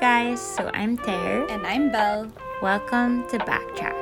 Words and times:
guys, 0.00 0.40
so 0.40 0.70
I'm 0.74 0.96
Ter. 0.96 1.44
And 1.50 1.66
I'm 1.66 1.90
Belle. 1.90 2.30
Welcome 2.62 3.26
to 3.30 3.38
Backtrack. 3.42 3.98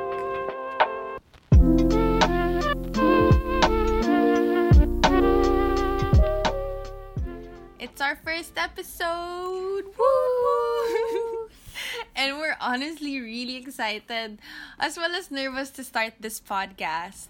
It's 7.79 7.99
our 7.99 8.15
first 8.17 8.53
episode! 8.57 9.85
Woo! 9.97 11.49
and 12.15 12.37
we're 12.37 12.57
honestly 12.61 13.19
really 13.19 13.55
excited 13.55 14.37
as 14.77 14.97
well 14.97 15.15
as 15.15 15.31
nervous 15.31 15.71
to 15.71 15.83
start 15.83 16.13
this 16.19 16.39
podcast. 16.39 17.25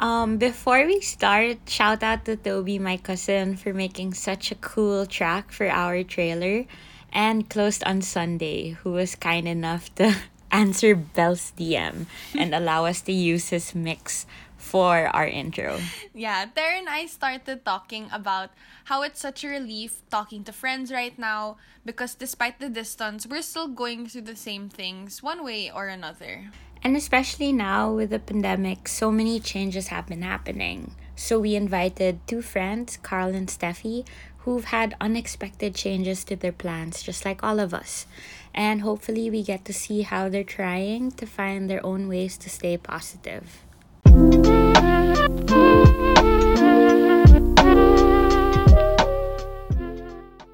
Um, 0.00 0.38
before 0.38 0.84
we 0.84 1.00
start, 1.00 1.70
shout 1.70 2.02
out 2.02 2.24
to 2.24 2.34
Toby, 2.34 2.80
my 2.80 2.96
cousin, 2.96 3.56
for 3.56 3.72
making 3.72 4.14
such 4.14 4.50
a 4.50 4.56
cool 4.56 5.06
track 5.06 5.52
for 5.52 5.70
our 5.70 6.02
trailer, 6.02 6.66
and 7.14 7.48
Closed 7.48 7.82
on 7.84 8.02
Sunday, 8.02 8.70
who 8.82 8.92
was 8.92 9.14
kind 9.14 9.46
enough 9.46 9.94
to 9.94 10.14
answer 10.50 10.94
Belle's 10.94 11.52
DM 11.56 12.06
and 12.36 12.54
allow 12.58 12.84
us 12.84 13.00
to 13.02 13.12
use 13.12 13.48
his 13.48 13.74
mix 13.74 14.26
for 14.58 15.06
our 15.14 15.26
intro. 15.26 15.78
Yeah, 16.12 16.46
Ter 16.50 16.74
and 16.74 16.88
I 16.88 17.06
started 17.06 17.64
talking 17.64 18.08
about 18.10 18.50
how 18.84 19.02
it's 19.02 19.20
such 19.20 19.44
a 19.44 19.48
relief 19.48 20.02
talking 20.10 20.42
to 20.44 20.52
friends 20.52 20.90
right 20.90 21.16
now 21.18 21.56
because 21.84 22.14
despite 22.14 22.58
the 22.58 22.68
distance, 22.68 23.26
we're 23.26 23.42
still 23.42 23.68
going 23.68 24.06
through 24.06 24.22
the 24.26 24.36
same 24.36 24.68
things 24.68 25.22
one 25.22 25.44
way 25.44 25.70
or 25.70 25.88
another. 25.88 26.50
And 26.82 26.96
especially 26.96 27.52
now 27.52 27.92
with 27.92 28.10
the 28.10 28.18
pandemic, 28.18 28.88
so 28.88 29.10
many 29.10 29.40
changes 29.40 29.88
have 29.88 30.06
been 30.06 30.22
happening. 30.22 30.92
So 31.16 31.38
we 31.38 31.54
invited 31.54 32.20
two 32.26 32.42
friends, 32.42 32.98
Carl 33.00 33.34
and 33.34 33.48
Steffi, 33.48 34.04
who've 34.44 34.66
had 34.66 34.94
unexpected 35.00 35.74
changes 35.74 36.22
to 36.22 36.36
their 36.36 36.52
plans, 36.52 37.02
just 37.02 37.24
like 37.24 37.42
all 37.42 37.58
of 37.58 37.72
us. 37.72 38.06
And 38.54 38.82
hopefully, 38.82 39.30
we 39.30 39.42
get 39.42 39.64
to 39.64 39.72
see 39.72 40.02
how 40.02 40.28
they're 40.28 40.44
trying 40.44 41.12
to 41.12 41.26
find 41.26 41.68
their 41.68 41.84
own 41.84 42.08
ways 42.08 42.36
to 42.38 42.50
stay 42.50 42.76
positive. 42.76 43.64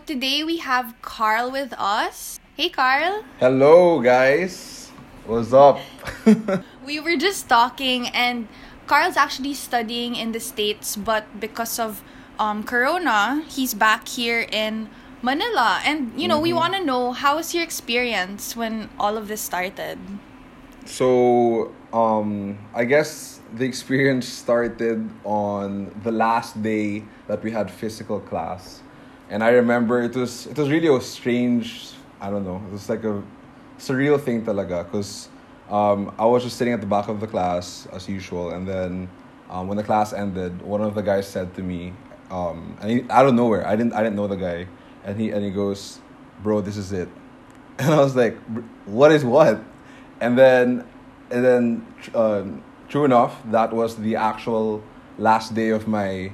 Today 0.06 0.45
we 0.45 0.59
have 0.59 0.95
Carl 1.03 1.50
with 1.50 1.75
us. 1.77 2.39
Hey, 2.56 2.69
Carl. 2.69 3.25
Hello, 3.39 4.00
guys. 4.00 4.91
What's 5.27 5.53
up? 5.53 5.81
We 6.87 6.98
were 6.98 7.17
just 7.17 7.48
talking, 7.48 8.09
and 8.09 8.48
Carl's 8.87 9.17
actually 9.17 9.55
studying 9.55 10.17
in 10.17 10.33
the 10.33 10.41
States, 10.41 10.97
but 10.97 11.27
because 11.39 11.78
of 11.78 12.03
um, 12.41 12.65
Corona, 12.65 13.45
he's 13.49 13.75
back 13.75 14.09
here 14.09 14.47
in 14.51 14.89
Manila. 15.23 15.81
And, 15.85 16.19
you 16.21 16.27
know, 16.27 16.41
we 16.41 16.53
want 16.53 16.75
to 16.75 16.83
know 16.83 17.13
how 17.13 17.37
was 17.37 17.55
your 17.55 17.63
experience 17.63 18.57
when 18.57 18.89
all 18.99 19.17
of 19.17 19.29
this 19.29 19.43
started? 19.43 19.99
so, 20.87 21.73
um, 21.93 22.59
I 22.75 22.85
guess 22.85 23.41
the 23.55 23.65
experience 23.65 24.27
started 24.27 25.09
on 25.25 25.95
the 26.03 26.11
last 26.11 26.63
day 26.63 27.05
that 27.29 27.43
we 27.43 27.51
had 27.51 27.71
physical 27.71 28.19
class, 28.21 28.83
and 29.29 29.45
I 29.45 29.51
remember 29.51 30.03
it 30.03 30.17
was 30.17 30.47
it 30.47 30.57
was 30.57 30.71
really 30.71 30.89
a 30.89 31.01
strange. 31.01 31.93
I 32.21 32.31
don't 32.31 32.45
know. 32.45 32.63
It 32.69 32.73
was 32.73 32.89
like 32.89 33.05
a 33.05 33.23
surreal 33.79 34.21
thing, 34.21 34.45
talaga, 34.45 34.85
because 34.85 35.29
um, 35.71 36.15
I 36.19 36.27
was 36.27 36.45
just 36.45 36.57
sitting 36.57 36.75
at 36.75 36.81
the 36.81 36.87
back 36.87 37.09
of 37.09 37.21
the 37.21 37.27
class 37.27 37.87
as 37.93 38.09
usual, 38.09 38.51
and 38.51 38.67
then 38.67 39.09
um, 39.49 39.69
when 39.69 39.77
the 39.77 39.85
class 39.85 40.13
ended, 40.13 40.61
one 40.63 40.81
of 40.81 40.95
the 40.95 41.03
guys 41.03 41.27
said 41.27 41.55
to 41.55 41.63
me, 41.63 41.93
um, 42.31 42.77
and 42.81 42.91
he, 42.91 43.11
out 43.11 43.27
of 43.27 43.34
nowhere, 43.34 43.67
I 43.67 43.77
didn't 43.77 43.92
I 43.92 44.03
didn't 44.03 44.17
know 44.17 44.27
the 44.27 44.36
guy, 44.36 44.67
and 45.05 45.20
he 45.20 45.31
and 45.31 45.45
he 45.45 45.50
goes, 45.50 46.00
"Bro, 46.42 46.62
this 46.62 46.77
is 46.77 46.92
it," 46.92 47.09
and 47.78 47.92
I 47.92 47.98
was 47.98 48.14
like, 48.14 48.37
"What 48.87 49.12
is 49.12 49.25
what?" 49.25 49.60
And 50.21 50.38
then 50.38 50.84
and 51.31 51.44
then 51.44 51.87
uh, 52.15 52.44
true 52.88 53.05
enough, 53.05 53.41
that 53.50 53.72
was 53.72 53.97
the 53.97 54.16
actual 54.16 54.82
last 55.19 55.55
day 55.55 55.71
of 55.71 55.87
my 55.87 56.32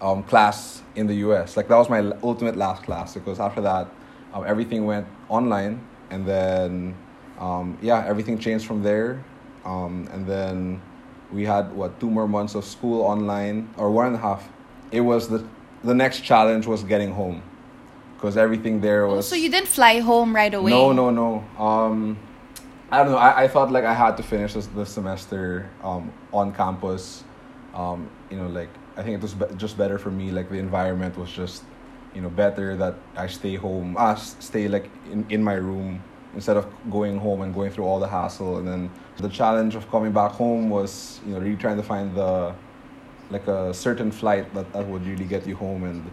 um, 0.00 0.22
class 0.22 0.82
in 0.94 1.06
the 1.06 1.14
US. 1.26 1.56
Like 1.56 1.68
that 1.68 1.76
was 1.76 1.88
my 1.88 2.00
ultimate 2.22 2.56
last 2.56 2.82
class 2.82 3.14
because 3.14 3.40
after 3.40 3.60
that, 3.62 3.88
um, 4.32 4.44
everything 4.46 4.86
went 4.86 5.06
online, 5.28 5.86
and 6.10 6.26
then 6.26 6.94
um, 7.38 7.78
yeah, 7.82 8.04
everything 8.06 8.38
changed 8.38 8.66
from 8.66 8.82
there. 8.82 9.24
Um, 9.64 10.08
and 10.12 10.26
then 10.26 10.80
we 11.32 11.44
had 11.44 11.72
what 11.72 12.00
two 12.00 12.10
more 12.10 12.26
months 12.26 12.54
of 12.54 12.64
school 12.64 13.02
online 13.02 13.68
or 13.76 13.90
one 13.90 14.06
and 14.06 14.16
a 14.16 14.18
half. 14.18 14.48
It 14.92 15.00
was 15.00 15.28
the 15.28 15.44
the 15.84 15.94
next 15.94 16.20
challenge 16.22 16.66
was 16.66 16.82
getting 16.82 17.12
home 17.12 17.42
because 18.14 18.36
everything 18.36 18.80
there 18.80 19.06
was. 19.06 19.18
Oh, 19.18 19.20
so 19.30 19.36
you 19.36 19.48
didn't 19.50 19.68
fly 19.68 20.00
home 20.00 20.34
right 20.34 20.52
away? 20.52 20.70
No, 20.70 20.92
no, 20.92 21.10
no. 21.10 21.44
Um, 21.62 22.18
I 22.90 23.02
don't 23.02 23.12
know. 23.12 23.18
I, 23.18 23.44
I 23.44 23.48
thought 23.48 23.70
like 23.70 23.84
I 23.84 23.94
had 23.94 24.16
to 24.16 24.22
finish 24.22 24.54
this, 24.54 24.66
this 24.68 24.90
semester 24.90 25.68
um, 25.84 26.10
on 26.32 26.52
campus. 26.54 27.22
Um, 27.74 28.08
you 28.30 28.36
know, 28.38 28.48
like 28.48 28.70
I 28.96 29.02
think 29.02 29.14
it 29.16 29.22
was 29.22 29.34
be- 29.34 29.54
just 29.56 29.76
better 29.78 29.98
for 29.98 30.10
me. 30.10 30.30
Like 30.30 30.48
the 30.50 30.58
environment 30.58 31.16
was 31.16 31.30
just, 31.30 31.62
you 32.14 32.20
know, 32.22 32.30
better 32.30 32.76
that 32.76 32.94
I 33.16 33.26
stay 33.28 33.54
home. 33.54 33.94
Ah, 33.98 34.12
s- 34.12 34.34
stay 34.40 34.66
like 34.68 34.90
in, 35.12 35.24
in 35.30 35.44
my 35.44 35.54
room 35.54 36.02
instead 36.34 36.56
of 36.56 36.66
going 36.90 37.18
home 37.18 37.42
and 37.42 37.54
going 37.54 37.70
through 37.70 37.84
all 37.84 38.00
the 38.00 38.08
hassle. 38.08 38.58
And 38.58 38.66
then 38.66 38.90
the 39.18 39.28
challenge 39.28 39.76
of 39.76 39.88
coming 39.90 40.12
back 40.12 40.32
home 40.32 40.68
was, 40.70 41.20
you 41.26 41.34
know, 41.34 41.40
really 41.40 41.56
trying 41.56 41.76
to 41.76 41.82
find 41.82 42.14
the 42.16 42.54
like 43.30 43.46
a 43.48 43.72
certain 43.74 44.10
flight 44.10 44.52
that, 44.54 44.72
that 44.72 44.86
would 44.86 45.06
really 45.06 45.24
get 45.24 45.46
you 45.46 45.56
home 45.56 45.84
and 45.84 46.04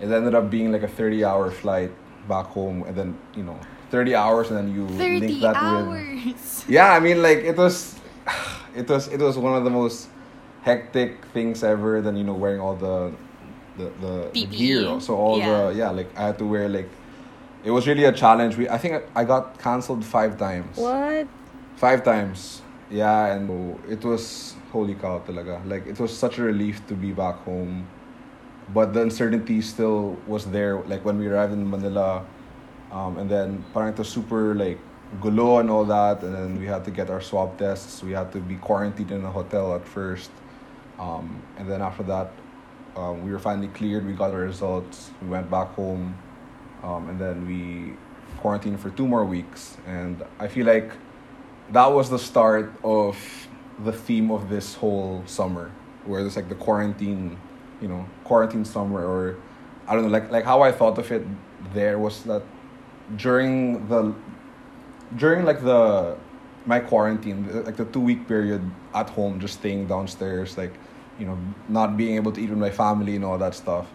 it 0.00 0.10
ended 0.10 0.34
up 0.34 0.50
being 0.50 0.70
like 0.72 0.82
a 0.82 0.88
30 0.88 1.24
hour 1.24 1.50
flight 1.50 1.90
back 2.28 2.46
home 2.46 2.82
and 2.84 2.94
then 2.96 3.18
you 3.34 3.42
know 3.42 3.58
30 3.90 4.14
hours 4.14 4.48
and 4.50 4.56
then 4.58 4.74
you 4.74 4.86
30 4.96 5.20
link 5.20 5.40
that 5.42 5.88
with 5.88 6.64
yeah 6.68 6.92
i 6.92 7.00
mean 7.00 7.22
like 7.22 7.38
it 7.38 7.56
was 7.56 7.96
it 8.76 8.88
was 8.88 9.08
it 9.08 9.20
was 9.20 9.36
one 9.36 9.54
of 9.56 9.64
the 9.64 9.70
most 9.70 10.08
hectic 10.62 11.24
things 11.32 11.64
ever 11.64 12.00
then 12.00 12.16
you 12.16 12.24
know 12.24 12.34
wearing 12.34 12.60
all 12.60 12.76
the 12.76 13.12
the, 13.78 13.90
the, 14.00 14.30
the 14.34 14.46
gear 14.46 15.00
so 15.00 15.16
all 15.16 15.38
Yeah. 15.38 15.46
the 15.70 15.74
yeah 15.74 15.90
like 15.90 16.10
i 16.16 16.26
had 16.26 16.38
to 16.38 16.44
wear 16.44 16.68
like 16.68 16.88
it 17.64 17.70
was 17.70 17.86
really 17.86 18.04
a 18.04 18.12
challenge 18.12 18.56
we 18.56 18.68
i 18.68 18.78
think 18.78 18.94
i, 19.16 19.20
I 19.22 19.24
got 19.24 19.58
canceled 19.58 20.04
five 20.04 20.38
times 20.38 20.76
What? 20.76 21.26
Five 21.76 22.04
times. 22.04 22.60
Yeah, 22.90 23.32
and 23.32 23.78
it 23.88 24.04
was 24.04 24.54
holy 24.70 24.94
cow 24.94 25.20
talaga. 25.20 25.64
Like 25.66 25.86
it 25.86 25.98
was 25.98 26.16
such 26.16 26.38
a 26.38 26.42
relief 26.42 26.86
to 26.88 26.94
be 26.94 27.12
back 27.12 27.36
home. 27.44 27.86
But 28.72 28.94
the 28.94 29.02
uncertainty 29.02 29.60
still 29.62 30.16
was 30.26 30.46
there 30.46 30.80
like 30.82 31.04
when 31.04 31.18
we 31.18 31.26
arrived 31.26 31.52
in 31.52 31.68
Manila. 31.68 32.24
Um, 32.92 33.18
and 33.18 33.30
then 33.30 33.64
parang 33.72 33.94
was 33.94 34.08
super 34.08 34.54
like 34.54 34.78
gulo 35.20 35.58
and 35.58 35.70
all 35.70 35.84
that 35.84 36.22
and 36.22 36.34
then 36.34 36.58
we 36.58 36.66
had 36.66 36.84
to 36.84 36.90
get 36.90 37.10
our 37.10 37.20
swab 37.20 37.58
tests. 37.58 38.02
We 38.02 38.12
had 38.12 38.32
to 38.32 38.38
be 38.38 38.56
quarantined 38.56 39.10
in 39.10 39.24
a 39.24 39.30
hotel 39.30 39.74
at 39.74 39.86
first. 39.86 40.30
Um, 40.98 41.42
and 41.58 41.68
then 41.70 41.82
after 41.82 42.02
that 42.04 42.30
um, 42.96 43.24
we 43.24 43.32
were 43.32 43.38
finally 43.38 43.68
cleared. 43.68 44.06
We 44.06 44.12
got 44.12 44.32
our 44.32 44.40
results. 44.40 45.10
We 45.22 45.28
went 45.28 45.50
back 45.50 45.68
home. 45.74 46.16
Um, 46.82 47.08
and 47.08 47.20
then 47.20 47.46
we 47.46 47.94
quarantined 48.38 48.80
for 48.80 48.90
two 48.90 49.06
more 49.06 49.24
weeks. 49.24 49.76
And 49.86 50.22
I 50.38 50.48
feel 50.48 50.66
like 50.66 50.90
that 51.72 51.86
was 51.86 52.10
the 52.10 52.18
start 52.18 52.72
of 52.82 53.16
the 53.84 53.92
theme 53.92 54.30
of 54.30 54.48
this 54.48 54.74
whole 54.74 55.22
summer, 55.26 55.70
where 56.04 56.22
there's 56.22 56.36
like 56.36 56.48
the 56.48 56.54
quarantine, 56.54 57.38
you 57.80 57.88
know, 57.88 58.06
quarantine 58.24 58.64
summer, 58.64 59.04
or 59.04 59.36
I 59.86 59.94
don't 59.94 60.04
know, 60.04 60.10
like 60.10 60.30
like 60.30 60.44
how 60.44 60.62
I 60.62 60.72
thought 60.72 60.98
of 60.98 61.10
it 61.10 61.26
there 61.74 61.98
was 61.98 62.22
that 62.24 62.42
during 63.16 63.86
the 63.88 64.14
during 65.16 65.44
like 65.44 65.62
the 65.62 66.16
my 66.66 66.80
quarantine, 66.80 67.64
like 67.64 67.76
the 67.76 67.86
two 67.86 68.00
week 68.00 68.28
period 68.28 68.62
at 68.94 69.08
home, 69.10 69.40
just 69.40 69.54
staying 69.54 69.86
downstairs, 69.86 70.56
like 70.58 70.72
you 71.18 71.26
know, 71.26 71.38
not 71.68 71.96
being 71.96 72.16
able 72.16 72.32
to 72.32 72.40
eat 72.40 72.50
with 72.50 72.58
my 72.58 72.70
family 72.70 73.16
and 73.16 73.24
all 73.24 73.38
that 73.38 73.54
stuff. 73.54 73.86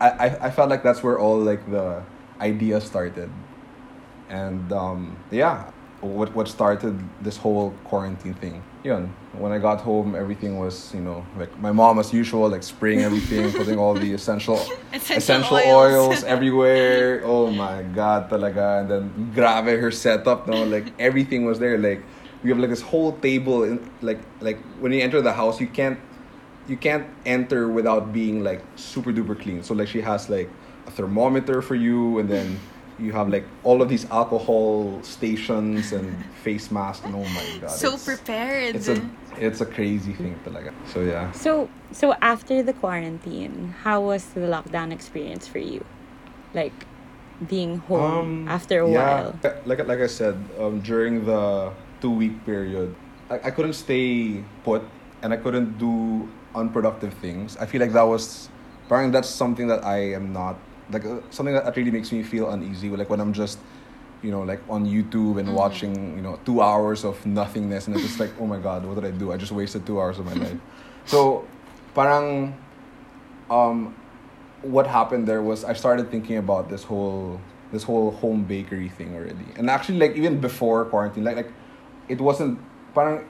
I 0.00 0.10
I, 0.10 0.46
I 0.46 0.50
felt 0.50 0.70
like 0.70 0.82
that's 0.82 1.02
where 1.02 1.18
all 1.18 1.38
like 1.38 1.68
the 1.70 2.02
ideas 2.40 2.84
started, 2.84 3.30
and 4.28 4.72
um, 4.72 5.16
yeah, 5.30 5.70
what 6.00 6.34
what 6.34 6.48
started 6.48 6.98
this 7.22 7.36
whole 7.36 7.72
quarantine 7.84 8.34
thing. 8.34 8.62
Yun, 8.84 9.12
when 9.32 9.50
I 9.50 9.58
got 9.58 9.80
home, 9.80 10.14
everything 10.14 10.58
was 10.58 10.94
you 10.94 11.00
know 11.00 11.26
like 11.36 11.50
my 11.58 11.72
mom 11.72 11.98
as 11.98 12.12
usual, 12.12 12.48
like 12.48 12.62
spraying 12.62 13.00
everything, 13.00 13.50
putting 13.60 13.78
all 13.78 13.94
the 13.94 14.12
essential 14.12 14.56
Essential 14.92 15.16
essential 15.16 15.56
oils. 15.56 16.08
oils 16.08 16.24
everywhere. 16.34 17.22
Oh 17.24 17.50
my 17.50 17.82
god, 17.82 18.30
talaga. 18.30 18.80
And 18.80 18.90
then 18.90 19.32
grave 19.34 19.80
her 19.80 19.90
setup, 19.90 20.46
no, 20.46 20.62
like 20.64 20.92
everything 21.00 21.44
was 21.44 21.58
there. 21.58 21.76
Like 21.76 22.02
we 22.44 22.50
have 22.50 22.58
like 22.58 22.70
this 22.70 22.80
whole 22.82 23.12
table, 23.18 23.64
in 23.64 23.90
like 24.00 24.20
like 24.40 24.58
when 24.78 24.92
you 24.92 25.02
enter 25.02 25.20
the 25.20 25.32
house, 25.32 25.60
you 25.60 25.66
can't 25.66 25.98
you 26.68 26.76
can't 26.76 27.06
enter 27.26 27.66
without 27.68 28.12
being 28.12 28.44
like 28.44 28.62
super 28.76 29.12
duper 29.12 29.34
clean. 29.38 29.62
So 29.64 29.74
like 29.74 29.88
she 29.88 30.00
has 30.02 30.30
like 30.30 30.48
a 30.86 30.90
thermometer 30.92 31.62
for 31.62 31.74
you, 31.74 32.20
and 32.20 32.28
then 32.28 32.60
you 32.98 33.12
have 33.12 33.28
like 33.28 33.44
all 33.64 33.80
of 33.82 33.88
these 33.88 34.04
alcohol 34.10 35.00
stations 35.02 35.92
and 35.92 36.24
face 36.42 36.70
masks, 36.70 37.04
and 37.06 37.14
oh 37.14 37.24
my 37.24 37.46
god, 37.60 37.70
so 37.70 37.88
it's- 37.88 38.04
prepared. 38.04 38.74
It's 38.76 38.88
a 38.88 39.00
it's 39.38 39.60
a 39.60 39.66
crazy 39.66 40.12
thing 40.12 40.34
talaga. 40.44 40.72
So 40.92 41.00
yeah. 41.02 41.30
So, 41.30 41.68
so 41.92 42.14
after 42.20 42.62
the 42.62 42.72
quarantine, 42.72 43.74
how 43.86 44.00
was 44.02 44.24
the 44.34 44.40
lockdown 44.50 44.90
experience 44.92 45.46
for 45.46 45.58
you? 45.62 45.84
Like, 46.54 46.74
being 47.46 47.78
home 47.86 48.48
after 48.48 48.80
a 48.80 48.86
Um, 48.86 48.92
yeah, 48.92 49.30
while? 49.30 49.62
Like 49.64 49.86
like 49.86 50.00
I 50.00 50.10
said, 50.10 50.34
um, 50.58 50.80
during 50.80 51.24
the 51.24 51.70
two 52.02 52.10
week 52.10 52.34
period, 52.44 52.94
I, 53.30 53.38
I 53.46 53.50
couldn't 53.54 53.74
stay 53.78 54.42
put 54.64 54.82
and 55.22 55.32
I 55.32 55.36
couldn't 55.38 55.78
do 55.78 56.26
unproductive 56.54 57.14
things. 57.22 57.56
I 57.62 57.66
feel 57.66 57.80
like 57.80 57.92
that 57.92 58.06
was, 58.10 58.48
apparently 58.86 59.12
that's 59.12 59.28
something 59.30 59.68
that 59.68 59.84
I 59.84 60.14
am 60.18 60.32
not 60.32 60.58
like 60.90 61.04
uh, 61.04 61.20
something 61.30 61.54
that 61.54 61.76
really 61.76 61.90
makes 61.90 62.12
me 62.12 62.22
feel 62.22 62.50
uneasy. 62.50 62.88
Like 62.90 63.10
when 63.10 63.20
I'm 63.20 63.32
just, 63.32 63.58
you 64.22 64.30
know, 64.30 64.42
like 64.42 64.60
on 64.68 64.86
YouTube 64.86 65.38
and 65.38 65.54
watching 65.54 66.16
you 66.16 66.22
know 66.22 66.38
two 66.44 66.60
hours 66.62 67.04
of 67.04 67.24
nothingness 67.26 67.86
and 67.86 67.96
it's 67.96 68.04
just 68.04 68.20
like 68.20 68.30
oh 68.40 68.46
my 68.46 68.58
god, 68.58 68.84
what 68.84 68.94
did 68.94 69.04
I 69.04 69.10
do? 69.10 69.32
I 69.32 69.36
just 69.36 69.52
wasted 69.52 69.86
two 69.86 70.00
hours 70.00 70.18
of 70.18 70.26
my 70.26 70.34
life. 70.34 70.58
So, 71.08 71.48
parang, 71.94 72.54
um, 73.48 73.96
what 74.60 74.86
happened 74.86 75.26
there 75.26 75.40
was 75.40 75.64
I 75.64 75.72
started 75.72 76.10
thinking 76.10 76.36
about 76.36 76.68
this 76.68 76.84
whole 76.84 77.40
this 77.72 77.82
whole 77.82 78.10
home 78.10 78.44
bakery 78.44 78.88
thing 78.90 79.14
already. 79.14 79.46
And 79.56 79.70
actually 79.70 79.98
like 79.98 80.16
even 80.16 80.40
before 80.40 80.84
quarantine, 80.84 81.24
like 81.24 81.36
like 81.36 81.52
it 82.08 82.20
wasn't 82.20 82.58
parang 82.94 83.24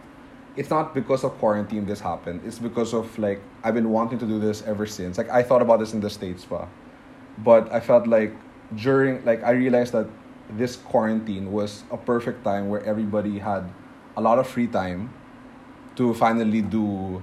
it's 0.57 0.71
not 0.71 0.93
because 0.93 1.23
of 1.23 1.39
quarantine 1.39 1.87
this 1.87 2.01
happened. 2.01 2.41
It's 2.45 2.59
because 2.59 2.93
of 2.93 3.17
like 3.19 3.41
I've 3.63 3.75
been 3.75 3.91
wanting 3.91 4.19
to 4.19 4.27
do 4.27 4.41
this 4.41 4.63
ever 4.63 4.87
since. 4.87 5.19
Like 5.19 5.31
I 5.31 5.43
thought 5.43 5.63
about 5.63 5.79
this 5.79 5.93
in 5.93 6.01
the 6.01 6.11
States 6.11 6.45
pa. 6.45 6.67
But 7.45 7.73
I 7.73 7.81
felt 7.81 8.07
like 8.07 8.35
during 8.75 9.25
like 9.25 9.43
I 9.43 9.53
realized 9.53 9.93
that 9.93 10.07
this 10.51 10.77
quarantine 10.77 11.53
was 11.53 11.85
a 11.91 11.97
perfect 11.97 12.45
time 12.45 12.69
where 12.69 12.83
everybody 12.85 13.39
had 13.39 13.71
a 14.17 14.21
lot 14.21 14.39
of 14.39 14.47
free 14.47 14.67
time 14.67 15.13
to 15.97 16.15
finally 16.15 16.63
do 16.63 17.23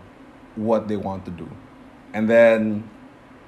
what 0.56 0.88
they 0.88 0.96
want 0.96 1.26
to 1.26 1.32
do. 1.32 1.50
And 2.14 2.30
then 2.30 2.90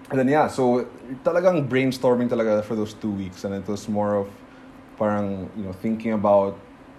and 0.10 0.20
then 0.20 0.28
yeah, 0.28 0.48
so 0.48 0.88
talagang 1.24 1.68
brainstorming 1.68 2.30
talaga 2.30 2.64
for 2.64 2.76
those 2.76 2.94
two 2.94 3.12
weeks 3.12 3.44
and 3.44 3.54
it 3.54 3.68
was 3.68 3.88
more 3.88 4.16
of 4.16 4.30
parang, 4.98 5.50
you 5.56 5.64
know, 5.64 5.74
thinking 5.74 6.14
about 6.14 6.58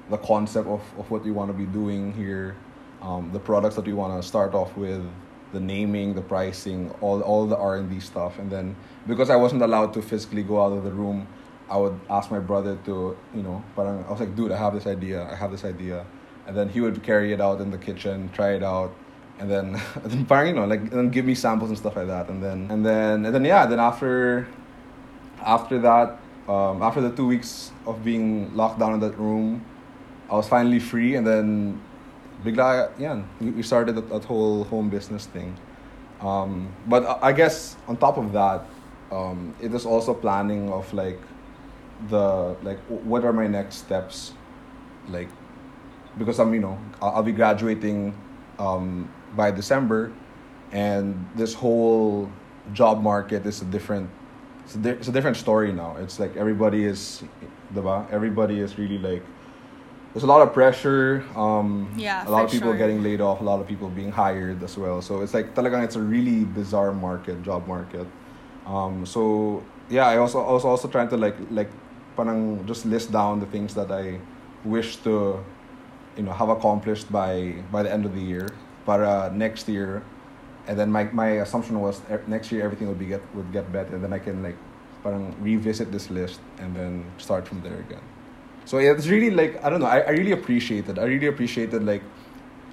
the 0.09 0.17
concept 0.19 0.69
of, 0.69 0.81
of 0.99 1.11
what 1.11 1.25
you 1.26 1.35
want 1.35 1.50
to 1.50 1.56
be 1.56 1.67
doing 1.67 2.12
here, 2.12 2.56
um, 3.03 3.31
the 3.32 3.38
products 3.38 3.76
that 3.76 3.87
you 3.87 3.97
want 3.97 4.20
to 4.20 4.26
start 4.26 4.55
off 4.55 4.75
with, 4.76 5.05
the 5.52 5.60
naming, 5.60 6.14
the 6.14 6.22
pricing, 6.22 6.90
all 7.00 7.20
all 7.22 7.46
the 7.46 7.56
R 7.56 7.76
and 7.76 7.90
D 7.90 8.00
stuff, 8.00 8.38
and 8.38 8.50
then 8.50 8.76
because 9.06 9.30
I 9.30 9.36
wasn't 9.36 9.62
allowed 9.62 9.94
to 9.94 10.02
physically 10.02 10.42
go 10.42 10.62
out 10.62 10.72
of 10.72 10.84
the 10.84 10.92
room, 10.92 11.26
I 11.70 11.76
would 11.76 11.98
ask 12.10 12.30
my 12.30 12.38
brother 12.38 12.78
to, 12.84 13.16
you 13.34 13.42
know, 13.42 13.62
but 13.76 13.86
I 13.86 14.10
was 14.10 14.20
like, 14.20 14.34
dude, 14.36 14.52
I 14.52 14.56
have 14.56 14.74
this 14.74 14.86
idea, 14.86 15.28
I 15.30 15.34
have 15.34 15.50
this 15.50 15.64
idea, 15.64 16.06
and 16.46 16.56
then 16.56 16.68
he 16.68 16.80
would 16.80 17.02
carry 17.02 17.32
it 17.32 17.40
out 17.40 17.60
in 17.60 17.70
the 17.70 17.78
kitchen, 17.78 18.30
try 18.32 18.52
it 18.52 18.62
out, 18.62 18.94
and 19.38 19.50
then, 19.50 19.80
then 20.04 20.46
you 20.46 20.52
know, 20.52 20.66
like 20.66 20.90
then 20.90 21.10
give 21.10 21.24
me 21.24 21.34
samples 21.34 21.70
and 21.70 21.78
stuff 21.78 21.96
like 21.96 22.06
that, 22.06 22.28
and 22.28 22.42
then 22.42 22.70
and 22.70 22.84
then 22.84 23.26
and 23.26 23.34
then 23.34 23.44
yeah, 23.44 23.66
then 23.66 23.80
after 23.80 24.48
after 25.40 25.78
that, 25.80 26.18
um, 26.48 26.82
after 26.82 27.00
the 27.00 27.10
two 27.10 27.26
weeks 27.26 27.72
of 27.86 28.04
being 28.04 28.54
locked 28.54 28.78
down 28.78 28.94
in 28.94 29.00
that 29.00 29.18
room, 29.18 29.64
I 30.30 30.34
was 30.34 30.48
finally 30.48 30.80
free, 30.80 31.14
and 31.16 31.26
then 31.26 31.80
bigla, 32.44 32.90
yan, 32.99 33.29
we 33.40 33.62
started 33.62 33.94
that, 33.96 34.08
that 34.08 34.25
whole 34.25 34.64
home 34.64 34.88
business 34.88 35.26
thing. 35.26 35.55
Um, 36.20 36.73
but 36.87 37.06
I- 37.23 37.32
guess 37.32 37.76
on 37.87 37.96
top 37.96 38.17
of 38.19 38.32
that, 38.32 38.64
um, 39.12 39.55
it 39.61 39.73
is 39.75 39.87
also 39.87 40.12
planning 40.14 40.70
of 40.70 40.93
like 40.93 41.20
the 42.08 42.56
like 42.62 42.79
what 43.05 43.25
are 43.25 43.32
my 43.32 43.46
next 43.46 43.76
steps, 43.76 44.32
like 45.08 45.29
because 46.19 46.38
I'm 46.38 46.52
you 46.55 46.61
know 46.61 46.79
I'll, 47.00 47.17
I'll 47.17 47.23
be 47.23 47.32
graduating 47.32 48.14
um, 48.58 49.08
by 49.37 49.50
December, 49.50 50.12
and 50.73 51.14
this 51.37 51.55
whole 51.55 52.31
job 52.73 53.00
market 53.02 53.46
is 53.46 53.62
a 53.62 53.64
different 53.64 54.11
it's 54.64 54.75
a, 54.75 54.79
di- 54.79 54.91
it's 54.91 55.08
a 55.08 55.12
different 55.12 55.37
story 55.37 55.73
now. 55.73 55.96
It's 55.96 56.19
like 56.20 56.37
everybody 56.37 56.84
is, 56.84 57.23
diba? 57.75 58.11
Everybody 58.11 58.61
is 58.61 58.76
really 58.76 58.99
like 58.99 59.23
there's 60.19 60.25
a 60.25 60.35
lot 60.35 60.43
of 60.43 60.53
pressure. 60.53 61.23
Um, 61.37 61.94
Yeah, 61.97 62.26
a 62.26 62.31
lot 62.31 62.43
of 62.44 62.50
people 62.50 62.75
sure. 62.75 62.76
getting 62.76 63.05
laid 63.05 63.20
off. 63.20 63.41
A 63.41 63.44
lot 63.44 63.61
of 63.61 63.69
people 63.69 63.88
being 63.88 64.11
hired 64.11 64.65
as 64.65 64.76
well. 64.76 65.00
So 65.00 65.23
it's 65.23 65.32
like 65.32 65.55
talagang 65.55 65.85
it's 65.85 65.94
a 65.94 66.03
really 66.03 66.43
bizarre 66.43 66.91
market, 66.91 67.41
job 67.47 67.69
market. 67.69 68.06
Um, 68.67 69.06
so 69.06 69.62
yeah, 69.88 70.11
I 70.11 70.19
also 70.19 70.43
was 70.43 70.65
also 70.65 70.88
trying 70.88 71.06
to 71.15 71.17
like 71.17 71.38
like 71.55 71.70
parang 72.19 72.67
just 72.67 72.82
list 72.82 73.15
down 73.15 73.38
the 73.38 73.47
things 73.47 73.79
that 73.79 73.94
I 73.94 74.19
wish 74.67 74.99
to 75.06 75.38
you 76.19 76.25
know 76.26 76.35
have 76.35 76.50
accomplished 76.50 77.06
by 77.15 77.55
by 77.70 77.87
the 77.87 77.91
end 77.94 78.03
of 78.03 78.11
the 78.11 78.25
year. 78.32 78.50
Para 78.91 79.31
next 79.31 79.70
year, 79.70 80.03
and 80.67 80.75
then 80.75 80.91
my 80.91 81.06
my 81.15 81.47
assumption 81.47 81.79
was 81.79 82.03
next 82.26 82.50
year 82.50 82.67
everything 82.67 82.91
would 82.91 82.99
be 82.99 83.06
get 83.06 83.23
would 83.38 83.55
get 83.55 83.70
better, 83.70 83.94
and 83.94 84.03
then 84.03 84.11
I 84.11 84.19
can 84.19 84.43
like 84.43 84.59
parang 85.06 85.31
revisit 85.38 85.94
this 85.94 86.11
list 86.11 86.43
and 86.59 86.75
then 86.75 87.06
start 87.23 87.47
from 87.47 87.62
there 87.62 87.79
again. 87.87 88.03
So 88.69 88.76
yeah, 88.76 88.93
it's 88.93 89.06
really 89.09 89.31
like 89.31 89.65
I 89.65 89.70
don't 89.70 89.81
know. 89.81 89.87
I, 89.87 90.00
I 90.00 90.11
really 90.11 90.32
appreciate 90.32 90.91
it. 90.91 90.99
I 90.99 91.05
really 91.05 91.26
appreciated 91.26 91.85
like, 91.85 92.03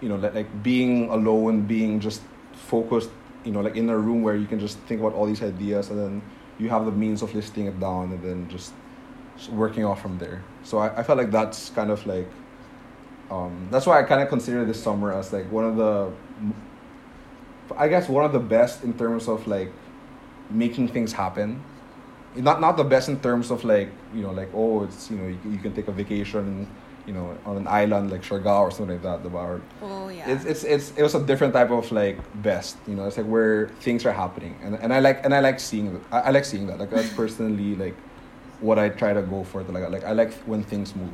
you 0.02 0.10
know, 0.10 0.18
like, 0.18 0.36
like 0.36 0.52
being 0.62 1.10
alone, 1.10 1.62
being 1.62 2.02
just 2.02 2.22
focused. 2.52 3.10
You 3.46 3.54
know, 3.54 3.62
like 3.62 3.78
in 3.78 3.90
a 3.90 3.98
room 3.98 4.22
where 4.22 4.36
you 4.36 4.46
can 4.46 4.60
just 4.60 4.78
think 4.90 5.00
about 5.00 5.14
all 5.14 5.26
these 5.26 5.42
ideas, 5.42 5.92
and 5.92 5.98
then 5.98 6.22
you 6.60 6.68
have 6.68 6.84
the 6.84 6.92
means 6.92 7.22
of 7.22 7.34
listing 7.34 7.68
it 7.68 7.80
down, 7.80 8.12
and 8.12 8.22
then 8.22 8.50
just, 8.50 8.74
working 9.52 9.86
off 9.86 10.02
from 10.02 10.18
there. 10.18 10.44
So 10.64 10.80
I, 10.80 11.00
I 11.00 11.04
felt 11.04 11.18
like 11.18 11.32
that's 11.32 11.70
kind 11.70 11.92
of 11.92 12.06
like, 12.08 12.28
um, 13.32 13.68
that's 13.72 13.86
why 13.86 14.00
I 14.00 14.04
kind 14.04 14.22
of 14.22 14.30
consider 14.30 14.66
this 14.66 14.82
summer 14.82 15.14
as 15.14 15.32
like 15.32 15.50
one 15.52 15.64
of 15.66 15.76
the, 15.76 16.12
I 17.78 17.88
guess 17.88 18.10
one 18.10 18.26
of 18.26 18.32
the 18.32 18.40
best 18.40 18.84
in 18.84 18.94
terms 18.98 19.28
of 19.28 19.48
like, 19.48 19.72
making 20.50 20.88
things 20.88 21.14
happen 21.14 21.64
not 22.36 22.62
not 22.62 22.78
the 22.78 22.84
best 22.84 23.10
in 23.10 23.20
terms 23.20 23.52
of 23.52 23.64
like 23.64 23.90
you 24.14 24.22
know 24.22 24.32
like 24.32 24.50
oh 24.54 24.84
it's 24.84 25.10
you 25.10 25.18
know 25.18 25.28
you, 25.28 25.38
can- 25.42 25.54
you 25.54 25.60
can 25.60 25.74
take 25.74 25.88
a 25.88 25.92
vacation 25.92 26.68
you 27.06 27.14
know 27.14 27.38
on 27.46 27.56
an 27.58 27.68
island 27.68 28.10
like 28.12 28.22
Siargao 28.24 28.62
or 28.62 28.72
something 28.72 28.96
like 28.96 29.04
that 29.04 29.24
the 29.24 29.30
bar. 29.30 29.62
Oh 29.82 30.10
yeah. 30.10 30.28
it's, 30.30 30.46
it's 30.46 30.64
it's 30.64 30.94
it 30.98 31.04
was 31.04 31.14
a 31.16 31.24
different 31.24 31.54
type 31.54 31.70
of 31.70 31.92
like 31.92 32.18
best 32.42 32.78
you 32.88 32.96
know 32.96 33.06
it's 33.06 33.18
like 33.18 33.28
where 33.28 33.68
things 33.82 34.06
are 34.06 34.12
happening. 34.12 34.58
And, 34.64 34.76
and 34.76 34.92
I 34.94 35.00
like 35.00 35.24
and 35.24 35.34
I 35.34 35.40
like 35.40 35.60
seeing 35.60 35.94
that 35.94 36.02
I, 36.12 36.20
I 36.28 36.30
like 36.32 36.46
seeing 36.46 36.66
that. 36.68 36.80
Like 36.80 36.90
that's 36.90 37.10
personally 37.14 37.76
like 37.76 37.96
what 38.60 38.80
I 38.80 38.90
try 38.90 39.14
to 39.14 39.22
go 39.22 39.44
for 39.44 39.62
like 39.64 39.90
like 39.90 40.04
I 40.04 40.14
like 40.14 40.34
when 40.46 40.64
things 40.64 40.96
move. 40.96 41.14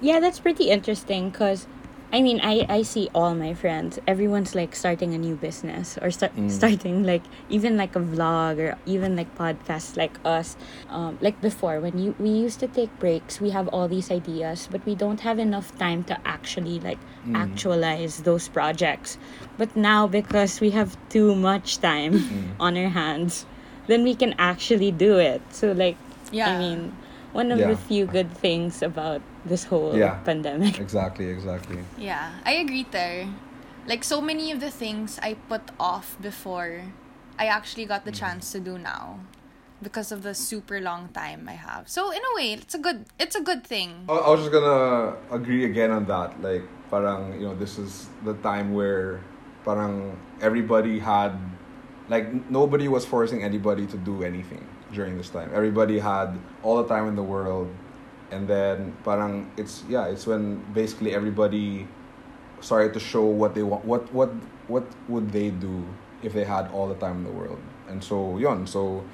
Yeah, 0.00 0.20
that's 0.20 0.38
pretty 0.38 0.70
interesting 0.70 1.30
because 1.30 1.66
I 2.12 2.20
mean, 2.20 2.40
I, 2.42 2.66
I 2.68 2.82
see 2.82 3.08
all 3.14 3.34
my 3.34 3.54
friends. 3.54 3.98
Everyone's 4.06 4.54
like 4.54 4.76
starting 4.76 5.14
a 5.14 5.18
new 5.18 5.34
business 5.34 5.96
or 6.02 6.10
start, 6.10 6.36
Mm. 6.36 6.50
starting 6.50 7.04
like 7.04 7.22
even 7.48 7.76
like 7.78 7.96
a 7.96 8.00
vlog 8.00 8.58
or 8.60 8.76
even 8.84 9.16
like 9.16 9.34
podcasts 9.34 9.96
like 9.96 10.18
us. 10.24 10.56
Um, 10.90 11.16
like 11.22 11.40
before, 11.40 11.80
when 11.80 11.96
you 11.96 12.14
we 12.18 12.28
used 12.28 12.60
to 12.60 12.68
take 12.68 12.92
breaks, 12.98 13.40
we 13.40 13.48
have 13.50 13.66
all 13.68 13.88
these 13.88 14.10
ideas, 14.10 14.68
but 14.70 14.84
we 14.84 14.94
don't 14.94 15.20
have 15.20 15.38
enough 15.38 15.72
time 15.78 16.04
to 16.12 16.18
actually 16.28 16.80
like 16.80 16.98
Mm. 17.24 17.36
actualize 17.38 18.22
those 18.28 18.48
projects. 18.48 19.16
But 19.56 19.74
now 19.74 20.06
because 20.06 20.60
we 20.60 20.70
have 20.76 20.96
too 21.08 21.34
much 21.34 21.78
time 21.80 22.12
Mm. 22.20 22.44
on 22.60 22.76
our 22.76 22.90
hands, 22.92 23.46
then 23.86 24.04
we 24.04 24.14
can 24.14 24.34
actually 24.38 24.92
do 24.92 25.16
it. 25.16 25.40
So 25.50 25.72
like 25.72 25.96
Yeah. 26.32 26.48
I 26.48 26.58
mean, 26.58 26.92
one 27.32 27.50
of 27.50 27.58
Yeah. 27.58 27.72
the 27.72 27.76
few 27.76 28.04
good 28.06 28.30
things 28.30 28.82
about 28.82 29.20
this 29.44 29.64
whole 29.64 29.96
Yeah. 29.96 30.20
pandemic. 30.24 30.78
exactly 30.78 31.28
exactly 31.28 31.80
Yeah, 31.98 32.30
I 32.44 32.60
agree 32.60 32.86
there. 32.90 33.28
Like 33.88 34.04
so 34.04 34.20
many 34.20 34.52
of 34.52 34.60
the 34.60 34.70
things 34.70 35.18
I 35.20 35.34
put 35.48 35.62
off 35.80 36.14
before, 36.22 36.94
I 37.38 37.46
actually 37.46 37.86
got 37.86 38.04
the 38.04 38.12
mm. 38.12 38.20
chance 38.22 38.52
to 38.52 38.60
do 38.60 38.78
now 38.78 39.18
because 39.82 40.12
of 40.12 40.22
the 40.22 40.34
super 40.34 40.78
long 40.78 41.08
time 41.10 41.48
I 41.48 41.58
have. 41.58 41.88
So 41.88 42.12
in 42.14 42.22
a 42.22 42.32
way, 42.36 42.52
it's 42.54 42.74
a 42.76 42.78
good 42.78 43.06
it's 43.18 43.34
a 43.34 43.42
good 43.42 43.66
thing. 43.66 44.06
I, 44.08 44.12
I 44.12 44.30
was 44.30 44.46
just 44.46 44.52
gonna 44.52 45.16
agree 45.34 45.64
again 45.66 45.90
on 45.90 46.06
that. 46.06 46.38
Like, 46.38 46.62
parang 46.92 47.40
you 47.40 47.48
know, 47.50 47.56
this 47.58 47.78
is 47.78 48.06
the 48.22 48.34
time 48.46 48.70
where, 48.74 49.18
parang 49.64 50.14
everybody 50.40 51.00
had, 51.02 51.34
like 52.08 52.30
nobody 52.50 52.86
was 52.86 53.02
forcing 53.04 53.42
anybody 53.42 53.86
to 53.90 53.96
do 53.98 54.22
anything 54.22 54.62
during 54.92 55.16
this 55.16 55.30
time. 55.30 55.50
Everybody 55.54 55.98
had 55.98 56.38
all 56.62 56.82
the 56.82 56.88
time 56.88 57.08
in 57.08 57.16
the 57.16 57.22
world, 57.22 57.68
and 58.30 58.46
then 58.46 58.96
parang 59.04 59.50
it's 59.56 59.84
yeah, 59.88 60.06
it's 60.06 60.26
when 60.26 60.62
basically 60.72 61.14
everybody 61.14 61.88
started 62.60 62.94
to 62.94 63.00
show 63.00 63.24
what 63.24 63.54
they 63.54 63.62
want. 63.62 63.84
What 63.84 64.12
what 64.12 64.30
what 64.68 64.84
would 65.08 65.32
they 65.32 65.50
do 65.50 65.84
if 66.22 66.32
they 66.32 66.44
had 66.44 66.70
all 66.70 66.88
the 66.88 66.96
time 66.96 67.18
in 67.18 67.24
the 67.24 67.34
world? 67.34 67.60
And 67.88 68.02
so 68.02 68.38
yon, 68.38 68.66
so 68.66 69.04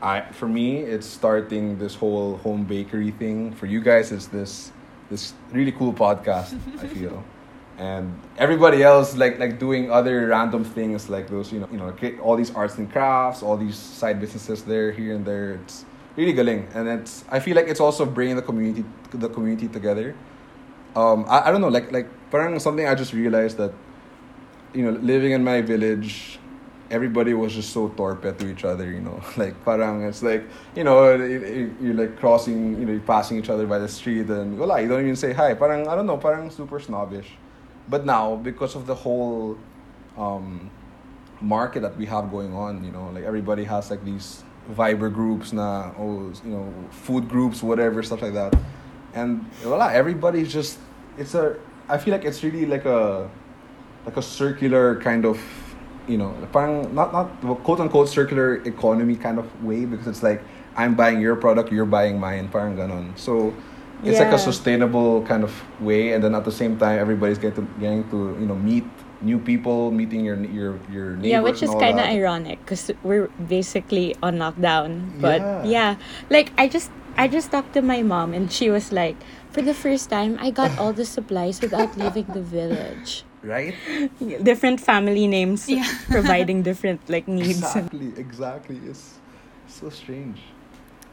I 0.00 0.22
for 0.32 0.48
me 0.48 0.78
it's 0.78 1.06
starting 1.06 1.78
this 1.78 1.94
whole 1.94 2.36
home 2.38 2.64
bakery 2.64 3.10
thing. 3.10 3.52
For 3.52 3.66
you 3.66 3.80
guys 3.80 4.12
it's 4.12 4.26
this 4.26 4.72
this 5.10 5.34
really 5.52 5.72
cool 5.72 5.92
podcast, 5.92 6.56
I 6.80 6.86
feel. 6.88 7.24
And 7.78 8.14
everybody 8.38 8.82
else 8.84 9.16
like 9.16 9.38
like 9.38 9.58
doing 9.58 9.90
other 9.90 10.28
random 10.28 10.62
things 10.62 11.08
like 11.08 11.28
those, 11.28 11.52
you 11.52 11.58
know, 11.58 11.68
you 11.72 11.78
know, 11.78 11.90
all 12.22 12.36
these 12.36 12.54
arts 12.54 12.78
and 12.78 12.90
crafts, 12.90 13.42
all 13.42 13.56
these 13.56 13.76
side 13.76 14.20
businesses 14.20 14.62
there, 14.62 14.92
here 14.92 15.14
and 15.14 15.24
there. 15.26 15.54
It's 15.54 15.84
really 16.16 16.32
galing. 16.32 16.68
And 16.74 16.88
it's 16.88 17.24
I 17.30 17.40
feel 17.40 17.56
like 17.56 17.66
it's 17.66 17.80
also 17.80 18.06
bringing 18.06 18.36
the 18.36 18.42
community 18.42 18.84
the 19.10 19.28
community 19.28 19.66
together. 19.66 20.14
Um 20.94 21.26
I, 21.28 21.48
I 21.48 21.50
don't 21.50 21.60
know, 21.60 21.68
like 21.68 21.90
like 21.90 22.06
parang 22.30 22.58
something 22.60 22.86
I 22.86 22.94
just 22.94 23.12
realized 23.12 23.56
that 23.58 23.72
you 24.72 24.82
know, 24.82 24.90
living 24.90 25.32
in 25.32 25.42
my 25.42 25.60
village, 25.60 26.38
everybody 26.90 27.34
was 27.34 27.54
just 27.54 27.72
so 27.72 27.88
torpe 27.88 28.38
to 28.38 28.50
each 28.50 28.64
other, 28.64 28.90
you 28.90 29.00
know. 29.00 29.20
Like 29.36 29.64
parang 29.64 30.04
it's 30.04 30.22
like 30.22 30.44
you 30.76 30.84
know 30.84 31.14
you're 31.82 31.94
like 31.94 32.18
crossing, 32.20 32.78
you 32.78 32.86
know, 32.86 32.92
you're 32.92 33.00
passing 33.02 33.38
each 33.38 33.50
other 33.50 33.66
by 33.66 33.78
the 33.80 33.88
street 33.88 34.30
and 34.30 34.58
wala, 34.58 34.80
you 34.80 34.86
don't 34.86 35.02
even 35.02 35.16
say 35.16 35.32
hi. 35.32 35.54
Parang 35.54 35.88
I 35.88 35.96
don't 35.96 36.06
know, 36.06 36.18
parang 36.18 36.50
super 36.50 36.78
snobbish. 36.78 37.34
But 37.88 38.06
now 38.06 38.36
because 38.36 38.74
of 38.74 38.86
the 38.86 38.94
whole 38.94 39.58
um, 40.16 40.70
market 41.40 41.80
that 41.80 41.96
we 41.96 42.06
have 42.06 42.30
going 42.30 42.54
on, 42.54 42.84
you 42.84 42.90
know, 42.90 43.10
like 43.10 43.24
everybody 43.24 43.64
has 43.64 43.90
like 43.90 44.04
these 44.04 44.42
Viber 44.72 45.12
groups 45.12 45.52
na, 45.52 45.92
oh, 45.98 46.32
you 46.44 46.50
know, 46.50 46.72
food 46.90 47.28
groups, 47.28 47.62
whatever, 47.62 48.02
stuff 48.02 48.22
like 48.22 48.32
that. 48.32 48.54
And 49.14 49.44
voila, 49.62 49.88
everybody's 49.88 50.52
just, 50.52 50.78
it's 51.18 51.34
a, 51.34 51.56
I 51.88 51.98
feel 51.98 52.12
like 52.12 52.24
it's 52.24 52.42
really 52.42 52.66
like 52.66 52.86
a, 52.86 53.30
like 54.06 54.16
a 54.16 54.22
circular 54.22 55.00
kind 55.00 55.26
of, 55.26 55.38
you 56.08 56.16
know, 56.16 56.34
parang, 56.52 56.94
not, 56.94 57.12
not 57.12 57.26
quote 57.64 57.80
unquote 57.80 58.08
circular 58.08 58.56
economy 58.66 59.16
kind 59.16 59.38
of 59.38 59.64
way 59.64 59.84
because 59.84 60.06
it's 60.06 60.22
like, 60.22 60.42
I'm 60.76 60.94
buying 60.94 61.20
your 61.20 61.36
product, 61.36 61.70
you're 61.70 61.84
buying 61.84 62.18
mine, 62.18 62.48
parang 62.48 62.76
ganon. 62.76 63.16
So, 63.18 63.54
it's 64.04 64.18
like 64.20 64.32
a 64.32 64.38
sustainable 64.38 65.22
kind 65.24 65.42
of 65.44 65.52
way 65.80 66.12
and 66.12 66.22
then 66.22 66.34
at 66.34 66.44
the 66.44 66.52
same 66.52 66.76
time 66.78 66.98
everybody's 66.98 67.38
getting 67.38 67.66
to, 67.66 67.72
getting 67.80 68.04
to 68.10 68.36
you 68.40 68.46
know 68.46 68.54
meet 68.54 68.84
new 69.22 69.38
people 69.38 69.90
meeting 69.90 70.24
your 70.24 70.36
your 70.44 70.78
your 70.92 71.16
neighbors 71.16 71.30
yeah, 71.32 71.40
which 71.40 71.62
is 71.62 71.70
kind 71.80 71.98
of 71.98 72.04
ironic 72.06 72.58
because 72.60 72.90
we're 73.02 73.28
basically 73.48 74.14
on 74.22 74.36
lockdown. 74.36 75.08
But 75.20 75.40
Yeah. 75.40 75.64
yeah. 75.64 75.90
like 76.28 76.52
I 76.58 76.68
just 76.68 76.90
I 77.16 77.28
just 77.28 77.50
talked 77.50 77.72
to 77.74 77.82
my 77.82 78.02
mom 78.02 78.34
and 78.34 78.50
she 78.52 78.68
was 78.70 78.90
like, 78.92 79.16
for 79.54 79.62
the 79.62 79.72
first 79.72 80.10
time, 80.10 80.36
I 80.42 80.50
got 80.50 80.76
all 80.82 80.92
the 80.92 81.06
supplies 81.06 81.60
without 81.62 81.96
leaving 82.00 82.26
the 82.34 82.42
village. 82.42 83.24
right 83.44 83.72
Different 84.42 84.80
family 84.80 85.26
names 85.28 85.68
Yeah. 85.68 85.84
providing 86.10 86.62
different 86.64 87.00
like 87.08 87.28
needs. 87.28 87.60
exactly 87.60 88.12
exactly 88.16 88.76
it's 88.88 89.20
so 89.68 89.88
strange 89.92 90.40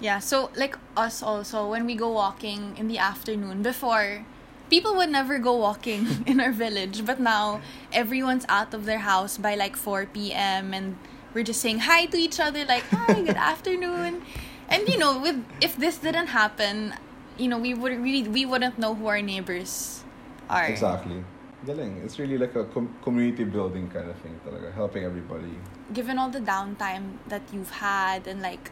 Yeah, 0.02 0.20
so 0.20 0.50
like 0.58 0.78
us 0.98 1.22
also, 1.22 1.70
when 1.70 1.86
we 1.86 1.96
go 1.96 2.10
walking 2.10 2.76
in 2.78 2.88
the 2.88 2.98
afternoon, 2.98 3.62
before, 3.62 4.26
people 4.70 4.96
would 4.96 5.10
never 5.10 5.38
go 5.38 5.54
walking 5.56 6.24
in 6.26 6.40
our 6.42 6.52
village, 6.52 7.06
but 7.06 7.20
now 7.20 7.62
everyone's 7.94 8.46
out 8.50 8.74
of 8.74 8.86
their 8.86 9.00
house 9.00 9.38
by 9.38 9.56
like 9.56 9.76
4 9.78 10.08
p.m. 10.08 10.74
and 10.74 10.98
we're 11.34 11.44
just 11.44 11.62
saying 11.62 11.80
hi 11.80 12.06
to 12.08 12.18
each 12.18 12.40
other, 12.40 12.66
like, 12.66 12.84
hi, 12.90 13.22
good 13.22 13.38
afternoon. 13.54 14.24
And 14.68 14.88
you 14.90 14.98
know, 14.98 15.20
with 15.20 15.38
if 15.62 15.78
this 15.78 15.98
didn't 16.00 16.28
happen, 16.28 16.96
you 17.38 17.48
know, 17.48 17.60
we 17.60 17.74
would 17.74 17.94
really 18.02 18.28
we 18.28 18.46
wouldn't 18.46 18.80
know 18.80 18.96
who 18.96 19.08
our 19.08 19.22
neighbors 19.22 20.04
are. 20.50 20.66
exactly 20.66 21.24
Galing. 21.66 22.02
It's 22.04 22.18
really 22.18 22.38
like 22.38 22.56
a 22.56 22.66
com- 22.66 22.96
community 23.04 23.44
building 23.44 23.90
kind 23.90 24.10
of 24.10 24.18
thing 24.18 24.40
talaga, 24.46 24.74
helping 24.74 25.04
everybody. 25.06 25.54
given 25.94 26.18
all 26.18 26.30
the 26.30 26.40
downtime 26.42 27.20
that 27.28 27.44
you've 27.54 27.70
had 27.72 28.26
and 28.28 28.42
like 28.42 28.72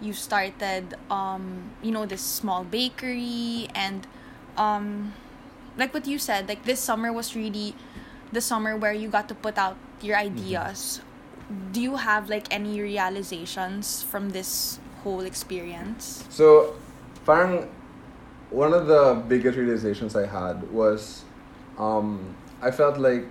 you 0.00 0.12
started 0.12 0.94
um 1.10 1.70
you 1.82 1.90
know 1.90 2.04
this 2.04 2.20
small 2.20 2.64
bakery 2.64 3.68
and 3.74 4.06
um 4.56 5.14
like 5.76 5.94
what 5.94 6.06
you 6.06 6.18
said 6.18 6.48
like 6.48 6.64
this 6.64 6.80
summer 6.80 7.12
was 7.12 7.34
really 7.34 7.74
the 8.32 8.40
summer 8.40 8.76
where 8.76 8.92
you 8.92 9.08
got 9.08 9.28
to 9.28 9.34
put 9.34 9.58
out 9.58 9.76
your 10.00 10.16
ideas. 10.16 11.00
Do 11.72 11.80
you 11.80 11.96
have 11.96 12.28
like 12.28 12.52
any 12.52 12.80
realizations 12.80 14.02
from 14.02 14.30
this 14.30 14.78
whole 15.02 15.20
experience? 15.20 16.24
So, 16.28 16.74
parang 17.24 17.70
one 18.50 18.72
of 18.72 18.86
the 18.86 19.22
biggest 19.28 19.56
realizations 19.56 20.16
I 20.16 20.26
had 20.26 20.70
was 20.72 21.22
um, 21.78 22.34
I 22.60 22.70
felt 22.70 22.98
like 22.98 23.26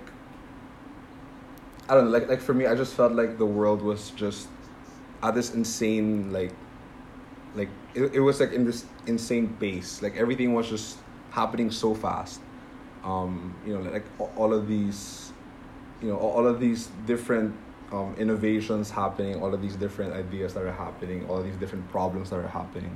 I 1.88 1.94
don't 1.94 2.06
know, 2.06 2.10
like 2.10 2.28
like 2.28 2.40
for 2.40 2.54
me, 2.54 2.66
I 2.66 2.74
just 2.74 2.94
felt 2.94 3.12
like 3.12 3.38
the 3.38 3.46
world 3.46 3.82
was 3.82 4.10
just 4.10 4.48
this 5.34 5.54
insane 5.54 6.32
like 6.32 6.52
like 7.54 7.68
it, 7.94 8.14
it 8.14 8.20
was 8.20 8.40
like 8.40 8.52
in 8.52 8.64
this 8.64 8.84
insane 9.06 9.56
pace. 9.58 10.02
Like 10.02 10.16
everything 10.16 10.54
was 10.54 10.68
just 10.68 10.98
happening 11.30 11.70
so 11.70 11.94
fast. 11.94 12.40
Um, 13.02 13.54
you 13.66 13.72
know, 13.78 13.90
like 13.90 14.04
all 14.36 14.52
of 14.52 14.66
these, 14.66 15.32
you 16.02 16.08
know, 16.08 16.16
all 16.16 16.46
of 16.46 16.60
these 16.60 16.88
different 17.06 17.54
um, 17.92 18.14
innovations 18.18 18.90
happening, 18.90 19.40
all 19.42 19.54
of 19.54 19.62
these 19.62 19.76
different 19.76 20.12
ideas 20.12 20.54
that 20.54 20.64
are 20.64 20.72
happening, 20.72 21.26
all 21.28 21.38
of 21.38 21.44
these 21.44 21.56
different 21.56 21.88
problems 21.88 22.30
that 22.30 22.36
are 22.36 22.48
happening, 22.48 22.94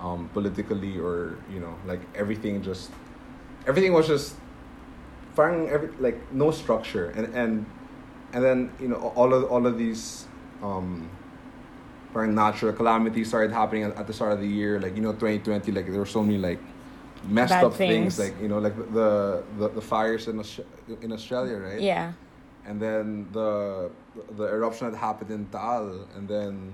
um, 0.00 0.28
politically 0.32 0.98
or 0.98 1.38
you 1.52 1.60
know, 1.60 1.74
like 1.86 2.00
everything 2.14 2.62
just, 2.62 2.90
everything 3.66 3.92
was 3.92 4.08
just, 4.08 4.34
parang 5.36 5.68
every 5.68 5.88
like 5.98 6.32
no 6.32 6.50
structure 6.50 7.10
and 7.10 7.34
and 7.34 7.66
and 8.32 8.44
then 8.44 8.70
you 8.80 8.88
know 8.88 9.12
all 9.16 9.34
of 9.34 9.44
all 9.50 9.66
of 9.66 9.78
these 9.78 10.26
um 10.62 11.08
natural 12.22 12.72
calamities 12.72 13.26
started 13.28 13.50
happening 13.50 13.82
at, 13.82 13.96
at 13.96 14.06
the 14.06 14.12
start 14.12 14.32
of 14.32 14.40
the 14.40 14.46
year 14.46 14.78
like 14.78 14.94
you 14.94 15.02
know 15.02 15.10
2020 15.12 15.72
like 15.72 15.86
there 15.90 15.98
were 15.98 16.06
so 16.06 16.22
many 16.22 16.38
like 16.38 16.60
messed 17.26 17.50
Bad 17.50 17.64
up 17.64 17.74
things. 17.74 18.16
things. 18.16 18.18
like 18.18 18.40
you 18.40 18.46
know 18.48 18.58
like 18.58 18.76
the 18.92 19.42
the, 19.58 19.68
the 19.68 19.80
fires 19.82 20.28
in 20.28 20.38
Aus- 20.38 20.60
in 21.02 21.10
Australia 21.12 21.56
right 21.58 21.80
Yeah. 21.80 22.12
and 22.66 22.80
then 22.80 23.26
the 23.32 23.90
the 24.38 24.46
eruption 24.46 24.90
that 24.90 24.96
happened 24.96 25.30
in 25.30 25.46
Taal 25.50 26.06
and 26.16 26.28
then 26.28 26.72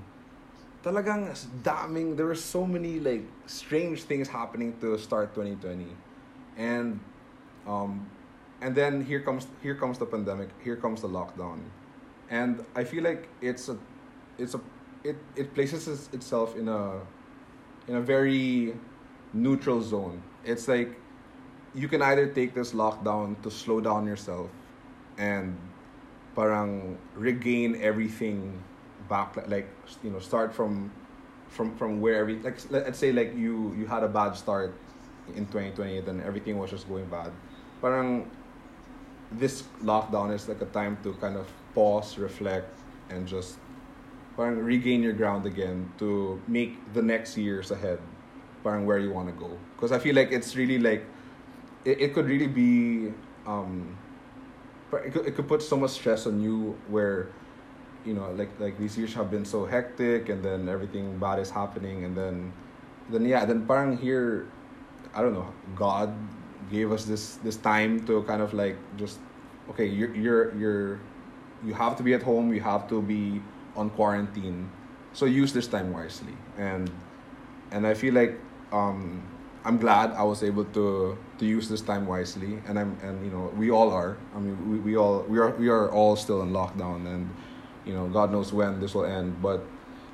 talagang 0.85 1.32
daming 1.62 2.16
there 2.16 2.26
were 2.26 2.35
so 2.38 2.66
many 2.66 3.00
like 3.00 3.25
strange 3.47 4.04
things 4.04 4.28
happening 4.28 4.76
to 4.80 4.97
start 4.99 5.35
2020 5.35 5.87
and 6.56 7.00
um 7.66 8.04
and 8.61 8.75
then 8.75 9.04
here 9.04 9.20
comes 9.20 9.47
here 9.62 9.75
comes 9.75 9.99
the 9.99 10.06
pandemic 10.06 10.49
here 10.64 10.76
comes 10.76 11.00
the 11.00 11.09
lockdown 11.09 11.61
and 12.30 12.64
i 12.75 12.82
feel 12.85 13.04
like 13.04 13.28
it's 13.40 13.68
a 13.68 13.76
it's 14.38 14.54
a 14.54 14.61
it, 15.04 15.16
it 15.37 15.54
places 15.54 16.09
itself 16.12 16.57
in 16.57 16.69
a 16.69 17.00
in 17.88 17.97
a 17.97 18.00
very 18.00 18.75
neutral 19.33 19.83
zone. 19.83 20.23
It's 20.45 20.69
like 20.69 20.99
you 21.75 21.88
can 21.88 22.02
either 22.02 22.26
take 22.26 22.54
this 22.54 22.73
lockdown 22.73 23.40
to 23.42 23.50
slow 23.50 23.80
down 23.80 24.07
yourself 24.07 24.50
and 25.19 25.57
parang 26.35 26.99
regain 27.14 27.78
everything 27.80 28.62
back 29.09 29.37
like 29.49 29.69
you 30.02 30.11
know 30.11 30.19
start 30.19 30.54
from 30.54 30.90
from 31.49 31.75
from 31.76 32.00
where 32.00 32.16
every 32.16 32.37
like 32.40 32.59
let's 32.71 32.99
say 32.99 33.12
like 33.12 33.35
you 33.37 33.75
you 33.76 33.87
had 33.87 34.02
a 34.02 34.09
bad 34.09 34.37
start 34.37 34.75
in 35.35 35.47
2020 35.47 36.00
then 36.00 36.23
everything 36.25 36.59
was 36.59 36.71
just 36.71 36.88
going 36.88 37.07
bad. 37.07 37.30
Parang 37.80 38.30
this 39.33 39.64
lockdown 39.83 40.33
is 40.35 40.49
like 40.49 40.61
a 40.61 40.66
time 40.66 40.99
to 41.02 41.12
kind 41.14 41.37
of 41.37 41.47
pause 41.75 42.19
reflect 42.19 42.69
and 43.11 43.26
just 43.26 43.59
parang 44.40 44.56
regain 44.56 45.04
your 45.04 45.12
ground 45.12 45.44
again 45.44 45.92
to 46.00 46.40
make 46.49 46.80
the 46.97 47.02
next 47.04 47.37
years 47.37 47.70
ahead 47.70 48.00
parang 48.64 48.88
where 48.88 48.97
you 48.97 49.12
want 49.12 49.28
to 49.28 49.37
go. 49.37 49.52
Because 49.76 49.92
i 49.92 49.99
feel 50.00 50.16
like 50.16 50.32
it's 50.32 50.56
really 50.56 50.80
like 50.80 51.04
it, 51.85 52.00
it 52.00 52.14
could 52.14 52.25
really 52.25 52.49
be 52.49 53.12
um 53.44 53.99
it 54.97 55.12
could, 55.12 55.26
it 55.28 55.37
could 55.37 55.47
put 55.47 55.61
so 55.61 55.76
much 55.76 55.90
stress 55.90 56.25
on 56.25 56.40
you 56.40 56.73
where 56.88 57.28
you 58.09 58.16
know 58.16 58.32
like 58.32 58.49
like 58.56 58.80
these 58.80 58.97
years 58.97 59.12
have 59.12 59.30
been 59.30 59.44
so 59.44 59.68
hectic 59.68 60.32
and 60.32 60.40
then 60.40 60.73
everything 60.73 61.20
bad 61.20 61.38
is 61.38 61.52
happening 61.52 62.09
and 62.09 62.16
then 62.16 62.52
then 63.12 63.28
yeah 63.28 63.44
then 63.44 63.66
parang 63.68 63.92
here 63.97 64.49
i 65.12 65.20
don't 65.20 65.37
know 65.37 65.52
god 65.76 66.09
gave 66.73 66.92
us 66.92 67.04
this 67.04 67.37
this 67.44 67.56
time 67.61 68.00
to 68.09 68.25
kind 68.25 68.40
of 68.40 68.56
like 68.56 68.76
just 68.97 69.20
okay 69.68 69.85
you're 69.85 70.14
you're 70.16 70.56
you're 70.56 71.00
you 71.61 71.76
have 71.76 71.92
to 71.92 72.02
be 72.02 72.14
at 72.16 72.23
home 72.23 72.52
you 72.56 72.61
have 72.61 72.88
to 72.88 73.02
be 73.04 73.42
on 73.77 73.91
quarantine 73.91 74.69
so 75.12 75.27
use 75.27 75.53
this 75.53 75.67
time 75.67 75.93
wisely. 75.93 76.35
And 76.57 76.91
and 77.73 77.87
i 77.87 77.95
feel 77.95 78.15
like 78.15 78.39
um 78.73 79.23
i'm 79.65 79.79
glad 79.79 80.11
i 80.12 80.23
was 80.23 80.43
able 80.43 80.65
to 80.65 81.17
to 81.39 81.47
use 81.47 81.69
this 81.69 81.81
time 81.81 82.07
wisely. 82.07 82.59
And 82.67 82.79
i'm 82.79 82.97
and 83.03 83.25
you 83.25 83.31
know 83.31 83.53
we 83.57 83.71
all 83.71 83.91
are. 83.91 84.17
I 84.35 84.39
mean 84.39 84.57
we, 84.71 84.79
we 84.79 84.97
all 84.97 85.23
we 85.29 85.39
are 85.39 85.50
we 85.57 85.69
are 85.69 85.91
all 85.91 86.17
still 86.17 86.43
in 86.43 86.50
lockdown 86.50 87.07
and 87.07 87.31
you 87.85 87.95
know 87.95 88.09
god 88.09 88.33
knows 88.33 88.53
when 88.53 88.81
this 88.81 88.95
will 88.95 89.07
end. 89.07 89.43
But 89.43 89.65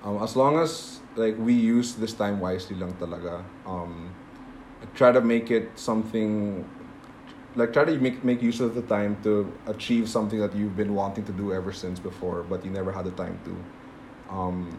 um, 0.04 0.22
as 0.22 0.36
long 0.36 0.58
as 0.58 1.00
like 1.16 1.36
we 1.38 1.54
use 1.54 1.94
this 1.94 2.12
time 2.12 2.40
wisely 2.40 2.76
lang 2.76 2.92
talaga 3.00 3.40
um 3.64 4.12
try 4.94 5.10
to 5.10 5.20
make 5.20 5.50
it 5.50 5.72
something 5.76 6.64
like 7.56 7.72
try 7.72 7.84
to 7.84 7.98
make 7.98 8.22
make 8.24 8.42
use 8.42 8.60
of 8.60 8.74
the 8.74 8.82
time 8.82 9.16
to 9.22 9.50
achieve 9.66 10.08
something 10.08 10.38
that 10.38 10.54
you've 10.54 10.76
been 10.76 10.94
wanting 10.94 11.24
to 11.24 11.32
do 11.32 11.52
ever 11.52 11.72
since 11.72 11.98
before 11.98 12.42
but 12.42 12.64
you 12.64 12.70
never 12.70 12.92
had 12.92 13.04
the 13.04 13.12
time 13.12 13.38
to. 13.44 13.52
Um 14.34 14.78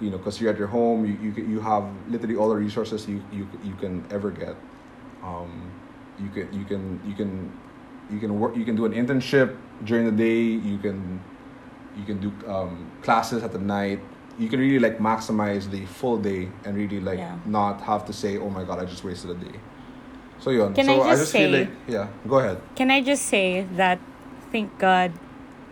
you 0.00 0.10
know 0.10 0.18
because 0.18 0.40
you're 0.40 0.50
at 0.50 0.58
your 0.58 0.68
home 0.68 1.04
you, 1.06 1.14
you 1.22 1.30
you 1.54 1.60
have 1.60 1.84
literally 2.08 2.36
all 2.36 2.48
the 2.48 2.56
resources 2.56 3.06
you 3.08 3.22
you, 3.32 3.48
you 3.62 3.74
can 3.74 4.04
ever 4.10 4.30
get. 4.30 4.56
Um 5.22 5.70
you 6.18 6.28
can 6.28 6.52
you 6.52 6.64
can 6.64 7.00
you 7.06 7.14
can 7.14 7.52
you 8.10 8.18
can 8.18 8.40
work 8.40 8.56
you 8.56 8.64
can 8.64 8.76
do 8.76 8.84
an 8.84 8.92
internship 8.92 9.56
during 9.84 10.04
the 10.06 10.12
day 10.12 10.40
you 10.42 10.78
can 10.78 11.20
you 11.96 12.04
can 12.04 12.18
do 12.20 12.32
um, 12.48 12.90
classes 13.02 13.42
at 13.42 13.52
the 13.52 13.58
night. 13.58 13.98
You 14.38 14.48
can 14.48 14.60
really 14.60 14.78
like 14.78 14.98
maximize 14.98 15.70
the 15.70 15.84
full 15.86 16.16
day 16.16 16.48
and 16.64 16.76
really 16.76 17.00
like 17.00 17.18
Yeah. 17.18 17.36
not 17.44 17.80
have 17.82 18.06
to 18.06 18.12
say 18.12 18.38
oh 18.38 18.48
my 18.48 18.64
god 18.64 18.78
i 18.78 18.84
just 18.86 19.04
wasted 19.04 19.30
a 19.30 19.34
day 19.34 19.58
so 20.40 20.50
yun. 20.50 20.72
Can 20.74 20.86
so 20.86 21.02
I 21.02 21.14
just 21.16 21.32
feel 21.32 21.50
say- 21.52 21.64
like 21.64 21.70
yeah 21.86 22.08
go 22.26 22.38
ahead 22.40 22.58
Can 22.74 22.90
I 22.90 23.00
just 23.04 23.26
say 23.28 23.64
that 23.76 24.00
thank 24.52 24.72
God 24.80 25.12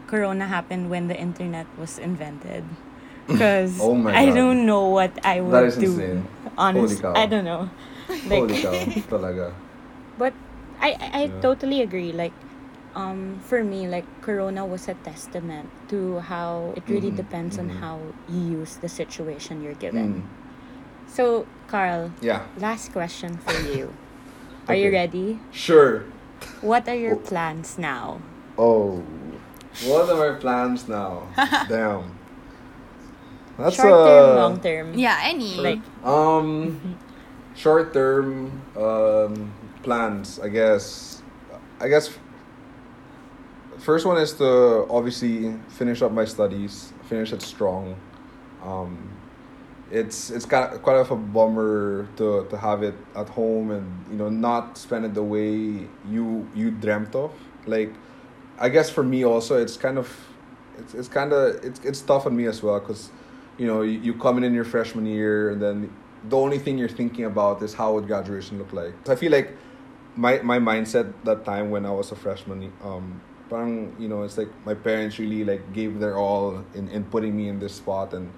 Corona 0.06 0.46
happened 0.48 0.88
when 0.88 1.08
the 1.08 1.16
internet 1.16 1.66
was 1.78 1.98
invented. 1.98 2.64
Because 3.28 3.76
Oh 3.76 3.92
I 4.08 4.32
don't 4.32 4.64
know 4.64 4.88
what 4.88 5.12
I 5.20 5.44
would 5.44 5.52
That 5.52 5.64
is 5.68 5.76
do. 5.76 5.92
insane. 5.92 6.24
Honest. 6.56 7.04
I 7.04 7.26
don't 7.28 7.44
know. 7.44 7.68
Like, 8.24 8.40
Holy 8.40 8.56
cow, 8.56 8.72
talaga. 9.12 9.52
But 10.16 10.32
I 10.80 10.96
I, 10.96 11.06
I 11.12 11.22
Yeah. 11.28 11.40
totally 11.44 11.84
agree. 11.84 12.08
Like, 12.16 12.32
um, 12.96 13.36
for 13.44 13.60
me, 13.60 13.84
like 13.84 14.08
Corona 14.24 14.64
was 14.64 14.88
a 14.88 14.96
testament 15.04 15.68
to 15.92 16.24
how 16.24 16.72
it 16.72 16.88
really 16.88 17.12
Mhm, 17.12 17.20
depends 17.20 17.60
on 17.60 17.68
mhm. 17.68 17.84
how 17.84 18.00
you 18.32 18.64
use 18.64 18.80
the 18.80 18.88
situation 18.88 19.60
you're 19.60 19.76
Mm. 19.76 19.84
given. 19.92 20.08
So, 21.04 21.44
Carl, 21.68 22.16
Yeah, 22.24 22.48
last 22.56 22.96
question 22.96 23.36
for 23.36 23.52
you. 23.68 23.92
Are 24.68 24.74
you 24.76 24.92
ready? 24.92 25.40
sure. 25.50 26.04
What 26.60 26.88
are 26.88 26.94
your 26.94 27.14
Oh. 27.16 27.24
plans 27.24 27.78
now? 27.78 28.20
Oh, 28.58 29.02
what 29.86 30.08
are 30.10 30.18
my 30.32 30.38
plans 30.38 30.86
now? 30.88 31.26
Damn. 31.68 32.14
That's 33.58 33.74
Short 33.74 33.90
term, 34.06 34.28
uh, 34.30 34.34
long 34.38 34.60
term. 34.60 34.94
Yeah, 34.94 35.18
any. 35.22 35.56
Like, 35.58 35.80
Um, 36.04 36.78
short 37.56 37.92
term 37.92 38.52
um, 38.76 39.50
plans, 39.82 40.38
I 40.38 40.48
guess. 40.48 41.22
I 41.80 41.88
guess 41.88 42.10
first 43.78 44.06
one 44.06 44.18
is 44.18 44.34
to 44.34 44.86
obviously 44.90 45.54
finish 45.68 46.02
up 46.02 46.12
my 46.12 46.24
studies, 46.24 46.92
finish 47.10 47.32
it 47.32 47.42
strong. 47.42 47.96
Um, 48.62 49.10
it's 49.90 50.30
it's 50.30 50.44
kind 50.44 50.80
quite 50.82 50.96
of 50.96 51.10
a 51.10 51.16
bummer 51.16 52.08
to, 52.16 52.46
to 52.50 52.58
have 52.58 52.82
it 52.82 52.94
at 53.16 53.28
home 53.28 53.70
and 53.70 54.04
you 54.10 54.16
know 54.16 54.28
not 54.28 54.76
spend 54.76 55.04
it 55.04 55.14
the 55.14 55.22
way 55.22 55.88
you 56.08 56.48
you 56.54 56.70
dreamt 56.70 57.14
of. 57.14 57.32
Like, 57.66 57.94
I 58.58 58.68
guess 58.68 58.90
for 58.90 59.02
me 59.02 59.24
also 59.24 59.56
it's 59.60 59.76
kind 59.76 59.98
of 59.98 60.08
it's 60.78 60.94
it's 60.94 61.08
kind 61.08 61.32
of 61.32 61.64
it's 61.64 61.80
it's 61.84 62.00
tough 62.02 62.26
on 62.26 62.36
me 62.36 62.46
as 62.46 62.62
well 62.62 62.78
because 62.80 63.10
you 63.56 63.66
know 63.66 63.82
you, 63.82 63.98
you 64.00 64.14
come 64.14 64.36
in 64.38 64.44
in 64.44 64.54
your 64.54 64.64
freshman 64.64 65.06
year 65.06 65.50
and 65.50 65.60
then 65.60 65.90
the 66.28 66.36
only 66.36 66.58
thing 66.58 66.76
you're 66.76 66.88
thinking 66.88 67.24
about 67.24 67.62
is 67.62 67.74
how 67.74 67.94
would 67.94 68.06
graduation 68.06 68.58
look 68.58 68.72
like. 68.72 68.92
So 69.04 69.12
I 69.12 69.16
feel 69.16 69.32
like 69.32 69.56
my 70.16 70.40
my 70.42 70.58
mindset 70.58 71.12
that 71.24 71.44
time 71.44 71.70
when 71.70 71.86
I 71.86 71.90
was 71.90 72.12
a 72.12 72.16
freshman 72.16 72.72
um 72.82 73.20
parang, 73.48 73.96
you 73.98 74.08
know 74.08 74.24
it's 74.24 74.36
like 74.36 74.50
my 74.66 74.74
parents 74.74 75.18
really 75.18 75.44
like 75.44 75.72
gave 75.72 76.00
their 76.00 76.18
all 76.18 76.62
in, 76.74 76.88
in 76.88 77.04
putting 77.04 77.34
me 77.34 77.48
in 77.48 77.58
this 77.58 77.74
spot 77.74 78.12
and 78.12 78.30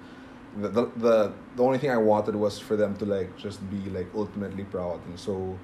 the, 0.59 0.67
the 0.67 0.85
the 0.97 1.33
the 1.55 1.63
only 1.63 1.77
thing 1.77 1.91
I 1.91 1.97
wanted 1.97 2.35
was 2.35 2.59
for 2.59 2.75
them 2.75 2.95
to 2.97 3.05
like 3.05 3.37
just 3.37 3.59
be 3.69 3.89
like 3.89 4.07
ultimately 4.15 4.63
proud. 4.63 4.99
And 5.05 5.19
so 5.19 5.57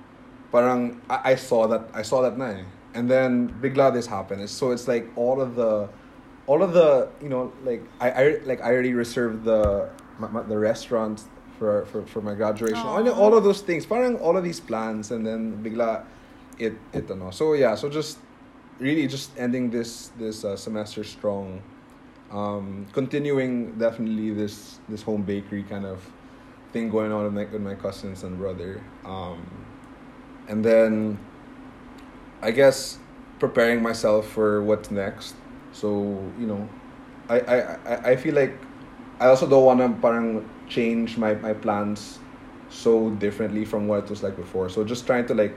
parang 0.52 1.02
I, 1.10 1.32
I 1.32 1.36
saw 1.36 1.68
that 1.68 1.90
I 1.94 2.02
saw 2.02 2.22
that 2.22 2.38
na 2.38 2.46
eh. 2.46 2.64
and 2.94 3.10
then 3.10 3.50
bigla 3.62 3.94
this 3.94 4.08
happened. 4.08 4.50
So 4.50 4.72
it's 4.72 4.88
like 4.88 5.08
all 5.16 5.42
of 5.42 5.56
the 5.56 5.90
all 6.48 6.64
of 6.64 6.74
the 6.74 7.10
you 7.22 7.30
know 7.30 7.52
like 7.64 7.84
I, 8.00 8.12
I 8.12 8.40
like 8.46 8.62
I 8.62 8.72
already 8.72 8.94
reserved 8.94 9.44
the 9.44 9.90
my, 10.20 10.28
my, 10.30 10.42
the 10.44 10.58
restaurant 10.58 11.24
for, 11.60 11.86
for 11.86 12.06
for 12.06 12.22
my 12.22 12.34
graduation. 12.34 12.78
All, 12.78 13.10
all 13.10 13.36
of 13.36 13.44
those 13.44 13.62
things. 13.62 13.86
Parang 13.86 14.16
all 14.18 14.38
of 14.38 14.44
these 14.44 14.60
plans 14.60 15.12
and 15.12 15.26
then 15.26 15.62
bigla 15.64 16.06
it 16.60 16.76
it 16.94 17.12
ano. 17.12 17.32
So 17.32 17.54
yeah. 17.54 17.76
So 17.76 17.90
just 17.90 18.20
really 18.80 19.08
just 19.08 19.32
ending 19.38 19.70
this 19.70 20.12
this 20.18 20.46
uh, 20.46 20.56
semester 20.56 21.04
strong 21.04 21.62
um 22.32 22.86
continuing 22.92 23.72
definitely 23.78 24.32
this 24.32 24.80
this 24.90 25.02
home 25.02 25.22
bakery 25.24 25.64
kind 25.64 25.86
of 25.86 26.04
thing 26.74 26.90
going 26.90 27.12
on 27.12 27.24
with 27.24 27.34
my, 27.34 27.46
with 27.46 27.62
my 27.62 27.76
cousins 27.76 28.24
and 28.24 28.38
brother 28.38 28.84
um 29.06 29.46
and 30.48 30.64
then 30.64 31.18
I 32.42 32.52
guess 32.52 32.98
preparing 33.40 33.82
myself 33.82 34.28
for 34.28 34.62
what's 34.64 34.92
next. 34.92 35.36
So 35.72 36.02
you 36.40 36.48
know, 36.48 36.68
I 37.30 37.40
I, 37.40 37.58
I- 37.86 38.02
I 38.12 38.16
feel 38.16 38.36
like 38.36 38.54
I 39.20 39.28
also 39.28 39.48
don't 39.48 39.66
wanna 39.66 39.90
parang 40.02 40.48
change 40.68 41.18
my, 41.18 41.34
my 41.36 41.54
plans 41.54 42.20
so 42.70 43.10
differently 43.12 43.66
from 43.66 43.88
what 43.88 44.04
it 44.04 44.10
was 44.10 44.22
like 44.24 44.36
before. 44.36 44.70
So 44.70 44.84
just 44.84 45.06
trying 45.08 45.26
to 45.28 45.34
like 45.34 45.56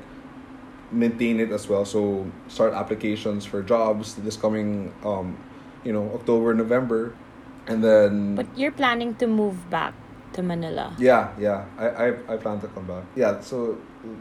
maintain 0.93 1.41
it 1.41 1.51
as 1.53 1.69
well. 1.69 1.85
So 1.85 2.31
start 2.49 2.75
applications 2.75 3.45
for 3.47 3.63
jobs 3.63 4.15
this 4.17 4.37
coming 4.37 4.93
um 5.05 5.37
you 5.85 5.93
know 5.93 6.11
October 6.15 6.55
November, 6.55 7.15
and 7.67 7.83
then 7.83 8.35
but 8.37 8.47
you're 8.57 8.73
planning 8.73 9.15
to 9.17 9.27
move 9.27 9.71
back 9.71 9.95
to 10.33 10.43
Manila. 10.43 10.95
yeah, 10.99 11.33
yeah. 11.39 11.65
I, 11.77 11.89
I, 11.89 12.35
I 12.35 12.37
plan 12.37 12.61
to 12.61 12.69
come 12.69 12.87
back. 12.87 13.05
Yeah, 13.17 13.41
so 13.41 13.79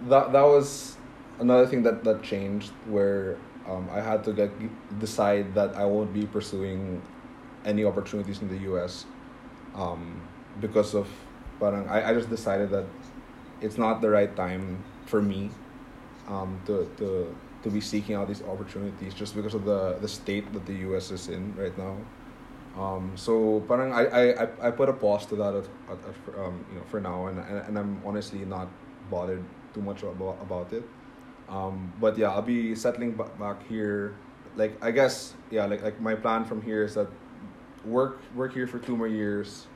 that 0.08 0.32
that 0.32 0.44
was 0.44 0.98
another 1.40 1.66
thing 1.68 1.84
that, 1.84 2.04
that 2.04 2.24
changed 2.24 2.72
where 2.88 3.38
um, 3.68 3.90
I 3.92 4.02
had 4.02 4.24
to 4.26 4.32
like 4.34 4.52
decide 5.00 5.54
that 5.56 5.76
I 5.76 5.86
won't 5.86 6.14
be 6.14 6.26
pursuing 6.26 7.02
any 7.66 7.86
opportunities 7.86 8.42
in 8.42 8.50
the 8.50 8.58
US 8.74 9.06
um, 9.76 10.22
because 10.60 10.96
of 10.96 11.08
parang 11.60 11.88
I, 11.88 12.10
I 12.10 12.14
just 12.14 12.30
decided 12.30 12.70
that 12.72 12.86
it's 13.62 13.78
not 13.78 14.02
the 14.02 14.10
right 14.10 14.34
time 14.36 14.84
for 15.06 15.22
me 15.22 15.52
um, 16.28 16.60
to, 16.66 16.90
to 16.98 17.36
to 17.64 17.70
be 17.70 17.82
seeking 17.82 18.16
out 18.16 18.28
these 18.28 18.42
opportunities 18.44 19.14
just 19.14 19.36
because 19.36 19.54
of 19.54 19.66
the, 19.66 19.98
the 20.02 20.08
state 20.08 20.52
that 20.54 20.66
the 20.66 20.76
US 20.90 21.12
is 21.12 21.28
in 21.28 21.56
right 21.56 21.78
now. 21.78 21.98
Um, 22.78 23.12
so 23.16 23.62
parang 23.68 23.92
I, 23.92 24.04
I, 24.06 24.68
I- 24.68 24.72
put 24.72 24.88
a 24.90 24.94
pause 24.94 25.26
to 25.28 25.36
that 25.36 25.54
at, 25.56 25.66
at, 25.92 25.98
at, 26.10 26.40
um, 26.40 26.64
you 26.72 26.78
know 26.78 26.86
for 26.88 27.02
now 27.02 27.28
and, 27.28 27.40
and, 27.40 27.58
and 27.68 27.78
I'm 27.80 28.02
honestly 28.06 28.46
not 28.46 28.70
bothered 29.12 29.44
too 29.74 29.82
much 29.82 30.04
about, 30.04 30.38
about 30.42 30.72
it. 30.72 30.84
Um, 31.50 31.92
but 32.00 32.18
yeah, 32.18 32.30
I'll 32.30 32.44
be 32.44 32.76
settling 32.76 33.16
ba- 33.16 33.32
back 33.40 33.68
here. 33.68 34.16
Like 34.56 34.78
I 34.84 34.92
guess 34.92 35.34
yeah, 35.52 35.66
like 35.66 35.82
like 35.82 36.00
my 36.00 36.16
plan 36.16 36.46
from 36.46 36.62
here 36.62 36.84
is 36.84 36.94
that 36.94 37.08
work 37.84 38.22
work 38.36 38.54
here 38.54 38.68
for 38.68 38.78
two 38.80 38.96
more 38.96 39.08
years, 39.08 39.68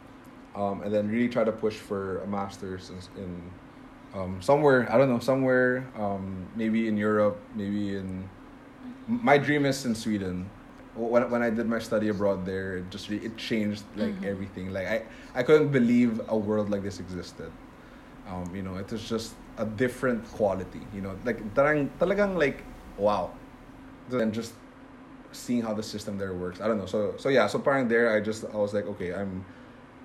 um, 0.56 0.82
and 0.84 0.94
then 0.94 1.10
really 1.10 1.28
try 1.30 1.44
to 1.44 1.52
push 1.52 1.76
for 1.76 2.20
a 2.22 2.28
master's 2.28 2.92
in, 2.92 3.24
in 3.24 3.42
um, 4.14 4.42
somewhere 4.42 4.88
I 4.92 4.98
don't 4.98 5.10
know 5.10 5.20
somewhere 5.20 5.88
um, 5.98 6.46
maybe 6.56 6.88
in 6.88 6.98
Europe, 6.98 7.40
maybe 7.56 7.96
in. 7.96 8.30
My 9.08 9.38
dream 9.38 9.66
is 9.66 9.86
in 9.86 9.96
Sweden. 9.96 10.50
When, 10.96 11.30
when 11.32 11.42
I 11.42 11.50
did 11.50 11.68
my 11.68 11.80
study 11.80 12.10
abroad 12.10 12.46
there, 12.46 12.78
it 12.78 12.90
just 12.92 13.10
it 13.10 13.36
changed 13.38 13.84
like 13.96 14.14
Mhm. 14.22 14.26
everything. 14.26 14.72
Like 14.72 14.88
I, 14.88 15.04
I 15.36 15.44
couldn't 15.44 15.70
believe 15.72 16.22
a 16.30 16.38
world 16.38 16.70
like 16.70 16.84
this 16.84 17.00
existed. 17.00 17.52
Um, 18.30 18.56
you 18.56 18.62
know, 18.62 18.76
it 18.78 18.90
was 18.92 19.04
just 19.08 19.34
a 19.58 19.66
different 19.66 20.24
quality. 20.32 20.82
You 20.94 21.02
know, 21.02 21.16
like 21.26 21.42
tarang, 21.56 21.90
talagang 22.00 22.38
like 22.38 22.64
wow, 22.98 23.32
and 24.12 24.32
just 24.34 24.54
seeing 25.32 25.62
how 25.62 25.74
the 25.74 25.84
system 25.84 26.18
there 26.18 26.34
works. 26.34 26.62
I 26.62 26.68
don't 26.68 26.78
know. 26.78 26.86
So 26.86 27.16
so 27.18 27.30
yeah. 27.30 27.48
So 27.48 27.60
parang 27.60 27.88
there, 27.88 28.16
I 28.16 28.22
just 28.22 28.46
I 28.46 28.58
was 28.58 28.74
like, 28.74 28.86
okay, 28.86 29.14
I'm 29.14 29.44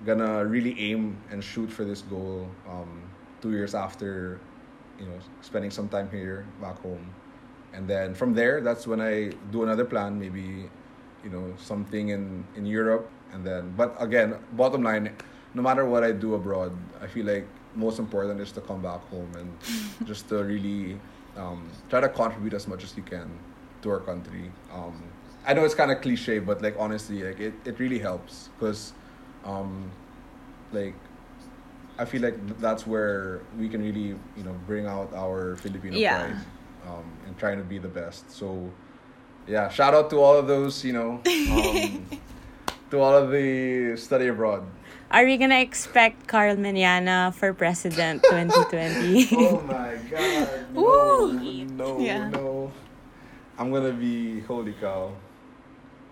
gonna 0.05 0.43
really 0.45 0.75
aim 0.79 1.17
and 1.31 1.43
shoot 1.43 1.71
for 1.71 1.85
this 1.85 2.01
goal. 2.01 2.49
Um, 2.67 3.03
two 3.41 3.51
years 3.51 3.75
after, 3.75 4.39
you 4.99 5.05
know, 5.05 5.17
spending 5.41 5.71
some 5.71 5.87
time 5.89 6.09
here 6.09 6.45
back 6.61 6.79
home, 6.81 7.13
and 7.73 7.87
then 7.87 8.13
from 8.13 8.33
there, 8.33 8.61
that's 8.61 8.87
when 8.87 9.01
I 9.01 9.31
do 9.51 9.63
another 9.63 9.85
plan. 9.85 10.19
Maybe, 10.19 10.69
you 11.23 11.29
know, 11.29 11.53
something 11.57 12.09
in 12.09 12.45
in 12.55 12.65
Europe, 12.65 13.09
and 13.33 13.45
then. 13.45 13.73
But 13.77 13.95
again, 13.99 14.35
bottom 14.53 14.83
line, 14.83 15.15
no 15.53 15.61
matter 15.61 15.85
what 15.85 16.03
I 16.03 16.11
do 16.11 16.35
abroad, 16.35 16.75
I 17.01 17.07
feel 17.07 17.25
like 17.25 17.47
most 17.75 17.99
important 17.99 18.39
is 18.41 18.51
to 18.53 18.61
come 18.61 18.81
back 18.81 19.01
home 19.09 19.31
and 19.37 19.49
just 20.07 20.27
to 20.29 20.43
really 20.43 20.99
um, 21.37 21.69
try 21.89 21.99
to 21.99 22.09
contribute 22.09 22.53
as 22.53 22.67
much 22.67 22.83
as 22.83 22.95
you 22.97 23.03
can 23.03 23.29
to 23.81 23.89
our 23.91 23.99
country. 23.99 24.51
Um, 24.71 25.01
I 25.45 25.53
know 25.53 25.63
it's 25.63 25.75
kind 25.75 25.91
of 25.91 26.01
cliche, 26.01 26.39
but 26.39 26.61
like 26.61 26.75
honestly, 26.77 27.23
like 27.23 27.39
it, 27.39 27.53
it 27.65 27.79
really 27.79 27.99
helps 27.99 28.49
because, 28.57 28.93
um, 29.45 29.91
like, 30.71 30.95
I 31.99 32.05
feel 32.07 32.23
like 32.23 32.39
that's 32.63 32.87
where 32.87 33.41
we 33.59 33.67
can 33.67 33.83
really 33.83 34.15
you 34.39 34.43
know 34.47 34.55
bring 34.65 34.87
out 34.87 35.11
our 35.11 35.59
Filipino 35.59 35.99
Yeah. 35.99 36.15
pride, 36.15 36.39
um, 36.87 37.03
and 37.27 37.35
trying 37.37 37.59
to 37.59 37.67
be 37.67 37.75
the 37.77 37.91
best. 37.91 38.31
So, 38.31 38.71
yeah, 39.45 39.67
shout 39.67 39.91
out 39.93 40.07
to 40.15 40.23
all 40.23 40.39
of 40.39 40.47
those 40.47 40.79
you 40.87 40.95
know, 40.95 41.19
um, 41.51 42.07
to 42.89 42.95
all 43.03 43.11
of 43.19 43.31
the 43.35 43.99
study 43.99 44.31
abroad. 44.31 44.63
Are 45.11 45.25
we 45.25 45.35
gonna 45.35 45.59
expect 45.59 46.27
Carl 46.29 46.55
Minana 46.55 47.33
for 47.35 47.51
president 47.51 48.23
2020? 48.31 49.27
oh 49.35 49.59
my 49.67 49.99
god. 50.07 50.47
No, 50.73 50.79
Woo! 50.85 51.65
no, 51.75 51.99
Yeah. 51.99 52.29
no. 52.29 52.71
I'm 53.59 53.73
gonna 53.75 53.91
be 53.91 54.39
holy 54.47 54.71
cow. 54.79 55.11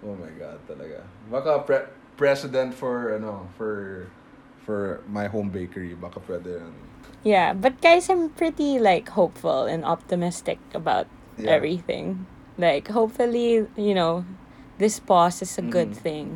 Oh 0.03 0.15
my 0.19 0.33
god, 0.35 0.59
talaga. 0.67 1.05
Baka 1.31 1.63
pre- 1.63 1.87
president 2.19 2.73
for 2.75 3.15
ano, 3.15 3.47
for 3.55 4.09
for 4.67 4.99
my 5.07 5.31
home 5.31 5.47
bakery, 5.47 5.95
baka 5.95 6.19
pwede 6.27 6.59
yan. 6.59 6.75
yeah, 7.23 7.55
but 7.55 7.79
guys, 7.79 8.11
I'm 8.11 8.27
pretty 8.35 8.77
like 8.77 9.07
hopeful 9.15 9.63
and 9.63 9.87
optimistic 9.87 10.59
about 10.75 11.07
Yeah. 11.39 11.55
everything. 11.55 12.27
Like, 12.59 12.91
hopefully, 12.91 13.63
you 13.79 13.95
know, 13.95 14.25
this 14.77 14.99
pause 14.99 15.39
is 15.41 15.55
a 15.57 15.63
good 15.63 15.95
Mhm. 15.95 16.03
thing. 16.03 16.27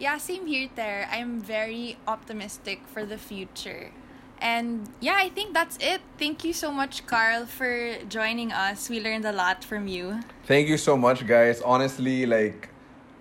Yeah, 0.00 0.16
same 0.16 0.48
here, 0.48 0.72
Ter. 0.72 1.04
I'm 1.12 1.42
very 1.44 2.00
optimistic 2.08 2.80
for 2.88 3.04
the 3.04 3.20
future. 3.20 3.92
And 4.40 4.88
yeah, 5.04 5.20
I 5.20 5.28
think 5.28 5.52
that's 5.52 5.76
it. 5.84 6.00
Thank 6.16 6.40
you 6.48 6.56
so 6.56 6.72
much, 6.72 7.04
Carl, 7.04 7.44
for 7.44 8.00
joining 8.08 8.56
us. 8.56 8.88
We 8.88 8.96
learned 9.04 9.28
a 9.28 9.36
lot 9.36 9.60
from 9.60 9.84
you. 9.84 10.24
Thank 10.48 10.72
you 10.72 10.80
so 10.80 10.96
much, 10.96 11.28
guys. 11.28 11.60
Honestly, 11.60 12.24
like, 12.24 12.72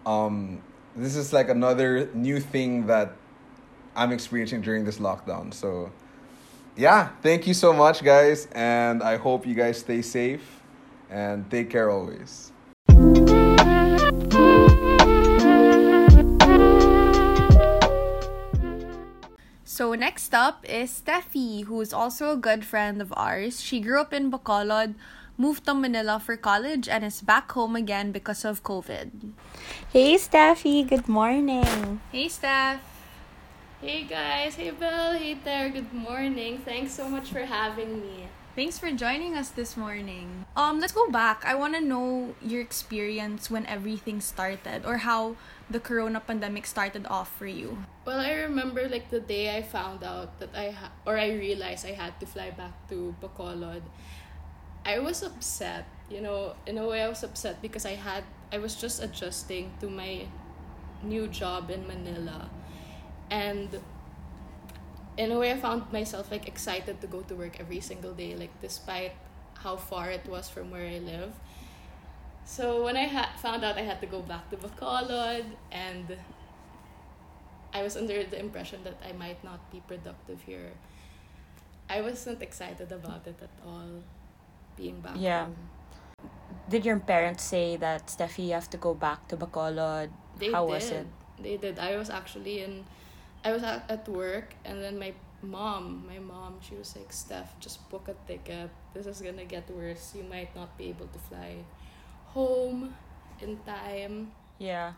um, 0.08 0.64
this 0.96 1.20
is 1.20 1.36
like 1.36 1.52
another 1.52 2.08
new 2.16 2.40
thing 2.40 2.88
that 2.88 3.19
I'm 4.00 4.14
experiencing 4.14 4.62
during 4.62 4.86
this 4.86 4.98
lockdown. 4.98 5.54
So, 5.54 5.92
yeah, 6.78 7.12
thank 7.20 7.46
you 7.46 7.54
so 7.54 7.74
much, 7.76 8.00
guys, 8.02 8.48
and 8.56 9.04
I 9.04 9.18
hope 9.18 9.46
you 9.46 9.54
guys 9.54 9.84
stay 9.84 10.02
safe 10.02 10.64
and 11.12 11.44
take 11.52 11.70
care 11.70 11.92
always. 11.92 12.54
So 19.66 19.96
next 19.96 20.34
up 20.34 20.64
is 20.64 20.96
Steffi, 20.96 21.66
who 21.66 21.82
is 21.82 21.92
also 21.92 22.32
a 22.32 22.38
good 22.40 22.64
friend 22.64 23.02
of 23.02 23.12
ours. 23.18 23.60
She 23.60 23.82
grew 23.82 24.00
up 24.00 24.14
in 24.14 24.32
Bacolod, 24.32 24.96
moved 25.36 25.66
to 25.68 25.76
Manila 25.76 26.24
for 26.24 26.38
college, 26.38 26.88
and 26.88 27.04
is 27.04 27.20
back 27.20 27.52
home 27.52 27.76
again 27.76 28.14
because 28.14 28.46
of 28.46 28.64
COVID. 28.64 29.36
Hey, 29.92 30.16
Steffi. 30.16 30.88
Good 30.88 31.08
morning. 31.10 32.00
Hey, 32.12 32.28
Steph. 32.28 32.89
Hey 33.80 34.04
guys, 34.04 34.56
hey 34.56 34.72
Belle, 34.72 35.16
hey 35.16 35.40
there, 35.40 35.70
good 35.70 35.94
morning. 35.94 36.60
Thanks 36.68 36.92
so 36.92 37.08
much 37.08 37.32
for 37.32 37.48
having 37.48 38.02
me. 38.04 38.28
Thanks 38.54 38.76
for 38.78 38.92
joining 38.92 39.40
us 39.40 39.56
this 39.56 39.78
morning. 39.78 40.44
Um, 40.58 40.82
let's 40.82 40.92
go 40.92 41.08
back. 41.08 41.46
I 41.46 41.56
want 41.56 41.76
to 41.76 41.80
know 41.80 42.36
your 42.44 42.60
experience 42.60 43.50
when 43.50 43.66
everything 43.68 44.20
started, 44.20 44.84
or 44.84 45.08
how 45.08 45.38
the 45.72 45.80
corona 45.80 46.20
pandemic 46.20 46.68
started 46.68 47.08
off 47.08 47.32
for 47.32 47.48
you. 47.48 47.88
Well, 48.04 48.20
I 48.20 48.34
remember 48.52 48.90
like 48.90 49.12
the 49.12 49.22
day 49.24 49.56
I 49.56 49.64
found 49.64 50.04
out 50.04 50.44
that 50.44 50.52
I 50.52 50.72
ha- 50.76 50.92
or 51.08 51.18
I 51.18 51.32
realized 51.32 51.88
I 51.88 51.96
had 51.96 52.20
to 52.20 52.26
fly 52.26 52.52
back 52.52 52.76
to 52.90 53.16
Bacolod. 53.24 53.88
I 54.84 55.00
was 55.00 55.24
upset, 55.24 55.88
you 56.12 56.20
know, 56.20 56.60
in 56.68 56.78
a 56.78 56.86
way 56.86 57.02
I 57.02 57.08
was 57.08 57.24
upset 57.24 57.62
because 57.62 57.86
I 57.86 57.96
had 57.96 58.26
I 58.52 58.58
was 58.58 58.76
just 58.76 59.00
adjusting 59.02 59.72
to 59.80 59.88
my 59.88 60.28
new 61.02 61.32
job 61.32 61.72
in 61.72 61.88
Manila. 61.88 62.50
And 63.32 63.70
in 65.18 65.32
a 65.32 65.38
way 65.40 65.52
I 65.52 65.58
found 65.58 65.92
myself 65.92 66.32
like 66.32 66.48
excited 66.48 67.02
to 67.02 67.08
go 67.08 67.22
to 67.22 67.36
work 67.36 67.60
every 67.60 67.80
single 67.82 68.14
day 68.14 68.36
like 68.36 68.54
despite 68.62 69.12
how 69.64 69.76
far 69.76 70.10
it 70.10 70.26
was 70.28 70.50
from 70.50 70.72
where 70.72 70.88
I 70.88 71.00
live. 71.00 71.34
So 72.46 72.84
when 72.84 72.98
I 72.98 73.06
ha- 73.06 73.34
found 73.42 73.64
out 73.64 73.78
I 73.78 73.82
had 73.82 74.00
to 74.02 74.08
go 74.08 74.22
back 74.22 74.50
to 74.50 74.58
Bacolod 74.58 75.46
and 75.72 76.18
I 77.74 77.84
was 77.84 77.96
under 77.98 78.24
the 78.24 78.40
impression 78.40 78.84
that 78.84 78.98
I 79.08 79.12
might 79.14 79.44
not 79.44 79.60
be 79.72 79.82
productive 79.88 80.42
here. 80.42 80.72
I 81.90 82.02
wasn't 82.02 82.42
excited 82.42 82.92
about 82.92 83.28
it 83.28 83.38
at 83.42 83.50
all 83.66 84.02
being 84.78 85.02
back 85.02 85.16
Yeah. 85.18 85.46
home. 85.46 85.56
Did 86.70 86.86
your 86.86 87.00
parents 87.00 87.44
say 87.44 87.76
that, 87.78 88.08
Steffi, 88.08 88.46
you 88.48 88.54
have 88.54 88.70
to 88.70 88.78
go 88.78 88.94
back 88.94 89.28
to 89.30 89.38
Bacolod? 89.38 90.10
They 90.38 90.52
How 90.52 90.66
did. 90.66 90.74
was 90.74 90.90
it? 90.92 91.08
They 91.42 91.58
did. 91.58 91.78
I 91.80 91.98
was 91.98 92.10
actually 92.10 92.62
in 92.64 92.86
I 93.44 93.52
was 93.54 93.64
at, 93.64 93.90
at 93.90 94.08
work 94.10 94.54
and 94.66 94.82
then 94.82 95.00
my 95.00 95.14
mom, 95.42 96.06
my 96.08 96.20
mom, 96.20 96.60
she 96.62 96.76
was 96.76 96.96
like, 96.96 97.12
Steph, 97.14 97.60
just 97.60 97.90
book 97.90 98.08
a 98.08 98.16
ticket. 98.28 98.70
This 98.94 99.06
is 99.06 99.22
gonna 99.22 99.46
get 99.46 99.70
worse. 99.70 100.14
You 100.16 100.24
might 100.24 100.56
not 100.56 100.78
be 100.78 100.90
able 100.90 101.08
to 101.08 101.20
fly 101.20 101.56
home 102.28 102.94
in 103.42 103.58
time. 103.66 104.32
Yeah. 104.58 104.94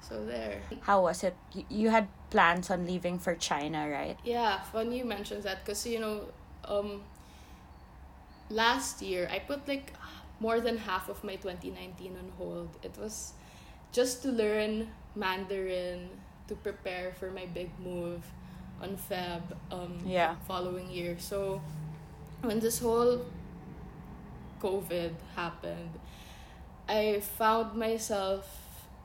So 0.00 0.24
there. 0.24 0.60
How 0.80 1.02
was 1.02 1.22
it? 1.22 1.36
You, 1.52 1.64
you 1.68 1.90
had 1.90 2.08
plans 2.30 2.70
on 2.70 2.86
leaving 2.86 3.18
for 3.18 3.34
China, 3.36 3.88
right? 3.88 4.18
Yeah, 4.24 4.60
funny 4.60 4.98
you 4.98 5.04
mentioned 5.04 5.44
that 5.44 5.64
because 5.64 5.86
you 5.86 6.00
know, 6.00 6.22
um, 6.64 7.02
last 8.50 9.02
year 9.02 9.28
I 9.30 9.38
put 9.38 9.68
like 9.68 9.92
more 10.40 10.60
than 10.60 10.76
half 10.76 11.08
of 11.08 11.22
my 11.22 11.36
2019 11.36 12.16
on 12.16 12.32
hold. 12.36 12.70
It 12.82 12.96
was 12.98 13.34
just 13.92 14.22
to 14.22 14.30
learn 14.30 14.88
Mandarin 15.14 16.08
to 16.48 16.54
prepare 16.56 17.12
for 17.18 17.30
my 17.30 17.46
big 17.46 17.70
move 17.78 18.22
on 18.82 18.96
Feb 18.96 19.42
um 19.70 20.02
Yeah. 20.06 20.34
following 20.46 20.90
year. 20.90 21.16
So 21.18 21.60
when 22.42 22.58
this 22.60 22.78
whole 22.80 23.24
COVID 24.60 25.12
happened, 25.34 25.98
I 26.88 27.20
found 27.20 27.74
myself 27.74 28.46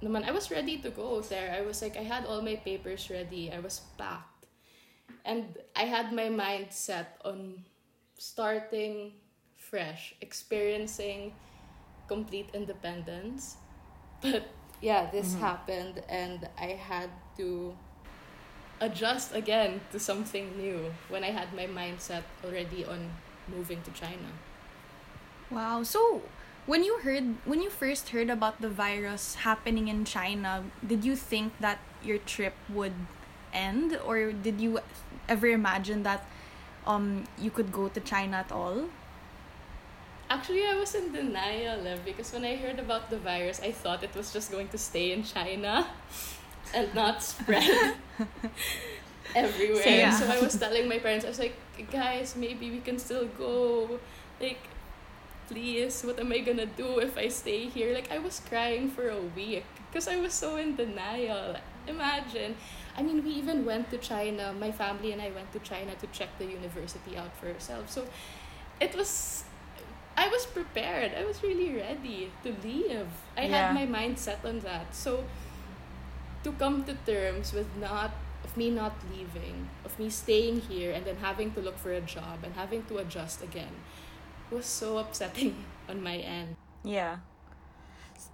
naman 0.01 0.21
I 0.25 0.31
was 0.31 0.51
ready 0.53 0.77
to 0.85 0.89
go 0.93 1.21
there. 1.21 1.49
I 1.53 1.61
was 1.65 1.81
like 1.81 1.97
I 1.97 2.05
had 2.05 2.25
all 2.25 2.41
my 2.41 2.55
papers 2.57 3.09
ready. 3.09 3.49
I 3.51 3.59
was 3.59 3.81
packed. 3.97 4.45
And 5.25 5.57
I 5.75 5.83
had 5.89 6.13
my 6.13 6.29
mind 6.29 6.71
set 6.71 7.19
on 7.25 7.65
starting 8.17 9.13
fresh, 9.57 10.15
experiencing 10.21 11.33
complete 12.07 12.49
independence. 12.53 13.57
But 14.21 14.47
yeah, 14.81 15.09
this 15.11 15.35
happened 15.35 16.03
and 16.09 16.47
I 16.57 16.77
had 16.77 17.09
to 17.37 17.75
adjust 18.79 19.33
again 19.33 19.81
to 19.91 19.99
something 19.99 20.57
new 20.57 20.93
when 21.09 21.23
I 21.23 21.31
had 21.31 21.53
my 21.53 21.65
mindset 21.65 22.23
already 22.45 22.85
on 22.85 23.09
moving 23.47 23.81
to 23.83 23.91
China. 23.91 24.29
Wow. 25.49 25.83
So, 25.83 26.21
when 26.65 26.83
you 26.83 26.99
heard 26.99 27.35
when 27.45 27.61
you 27.61 27.69
first 27.69 28.09
heard 28.09 28.29
about 28.29 28.61
the 28.61 28.69
virus 28.69 29.35
happening 29.47 29.87
in 29.87 30.05
China, 30.05 30.63
did 30.85 31.05
you 31.05 31.15
think 31.15 31.53
that 31.59 31.79
your 32.03 32.17
trip 32.19 32.53
would 32.69 32.93
end 33.53 33.97
or 34.05 34.31
did 34.31 34.59
you 34.61 34.79
ever 35.29 35.47
imagine 35.47 36.03
that 36.03 36.27
um 36.85 37.23
you 37.39 37.49
could 37.49 37.71
go 37.71 37.87
to 37.87 37.99
China 38.01 38.37
at 38.37 38.51
all? 38.51 38.91
Actually, 40.29 40.67
I 40.67 40.75
was 40.75 40.93
in 40.93 41.13
denial 41.13 41.87
eh, 41.87 41.97
because 42.03 42.33
when 42.33 42.43
I 42.43 42.57
heard 42.57 42.79
about 42.79 43.09
the 43.09 43.17
virus, 43.17 43.61
I 43.63 43.71
thought 43.71 44.03
it 44.03 44.13
was 44.13 44.33
just 44.33 44.51
going 44.51 44.67
to 44.69 44.77
stay 44.77 45.13
in 45.13 45.23
China 45.23 45.87
and 46.73 46.93
not 46.93 47.23
spread 47.23 47.95
everywhere. 49.35 49.83
Same. 49.83 50.11
So 50.11 50.27
I 50.27 50.41
was 50.41 50.59
telling 50.59 50.89
my 50.89 50.99
parents, 50.99 51.23
I 51.23 51.29
was 51.29 51.39
like, 51.39 51.55
guys, 51.91 52.35
maybe 52.35 52.69
we 52.71 52.81
can 52.81 52.99
still 52.99 53.25
go. 53.37 53.99
Like, 54.41 54.59
please, 55.47 56.03
what 56.03 56.19
am 56.19 56.31
I 56.33 56.39
gonna 56.39 56.65
do 56.65 56.99
if 56.99 57.17
I 57.17 57.29
stay 57.29 57.67
here? 57.67 57.93
Like, 57.93 58.11
I 58.11 58.19
was 58.19 58.41
crying 58.49 58.89
for 58.89 59.07
a 59.07 59.21
week 59.35 59.65
because 59.89 60.09
I 60.09 60.17
was 60.17 60.33
so 60.33 60.57
in 60.57 60.75
denial. 60.75 61.55
Imagine. 61.87 62.55
I 62.97 63.01
mean, 63.01 63.23
we 63.23 63.29
even 63.31 63.63
went 63.63 63.89
to 63.91 63.97
China. 63.97 64.53
My 64.59 64.71
family 64.73 65.13
and 65.13 65.21
I 65.21 65.31
went 65.31 65.53
to 65.53 65.59
China 65.59 65.95
to 65.95 66.07
check 66.07 66.37
the 66.37 66.45
university 66.45 67.15
out 67.15 67.31
for 67.39 67.47
ourselves. 67.47 67.93
So 67.93 68.03
it 68.81 68.93
was 68.95 69.43
I 70.17 70.27
was 70.29 70.45
prepared. 70.45 71.13
I 71.13 71.23
was 71.23 71.43
really 71.43 71.75
ready 71.75 72.31
to 72.43 72.49
leave. 72.63 73.07
I 73.37 73.45
Yeah. 73.45 73.69
had 73.69 73.75
my 73.75 73.85
mind 73.85 74.17
set 74.17 74.43
on 74.43 74.59
that. 74.65 74.95
So 74.95 75.23
to 76.43 76.51
come 76.53 76.83
to 76.85 76.93
terms 77.05 77.53
with 77.53 77.69
not 77.77 78.11
of 78.43 78.55
me 78.57 78.69
not 78.69 78.93
leaving, 79.11 79.69
of 79.85 79.97
me 79.99 80.09
staying 80.09 80.61
here 80.61 80.93
and 80.93 81.05
then 81.05 81.17
having 81.17 81.51
to 81.53 81.61
look 81.61 81.77
for 81.77 81.91
a 81.91 82.01
job 82.01 82.43
and 82.43 82.53
having 82.55 82.83
to 82.85 82.97
adjust 82.97 83.43
again 83.43 83.73
was 84.49 84.65
so 84.65 84.97
upsetting 85.03 85.65
on 85.89 86.01
my 86.01 86.17
end. 86.17 86.55
Yeah. 86.83 87.17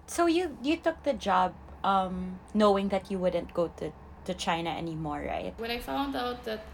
So 0.06 0.26
you 0.26 0.56
you 0.62 0.76
took 0.76 1.02
the 1.02 1.12
job 1.12 1.52
um 1.84 2.38
knowing 2.54 2.88
that 2.88 3.10
you 3.10 3.18
wouldn't 3.18 3.52
go 3.52 3.68
to 3.80 3.92
to 4.24 4.32
China 4.34 4.70
anymore, 4.70 5.20
right? 5.28 5.52
When 5.58 5.70
I 5.70 5.78
found 5.80 6.16
out 6.16 6.44
that 6.44 6.64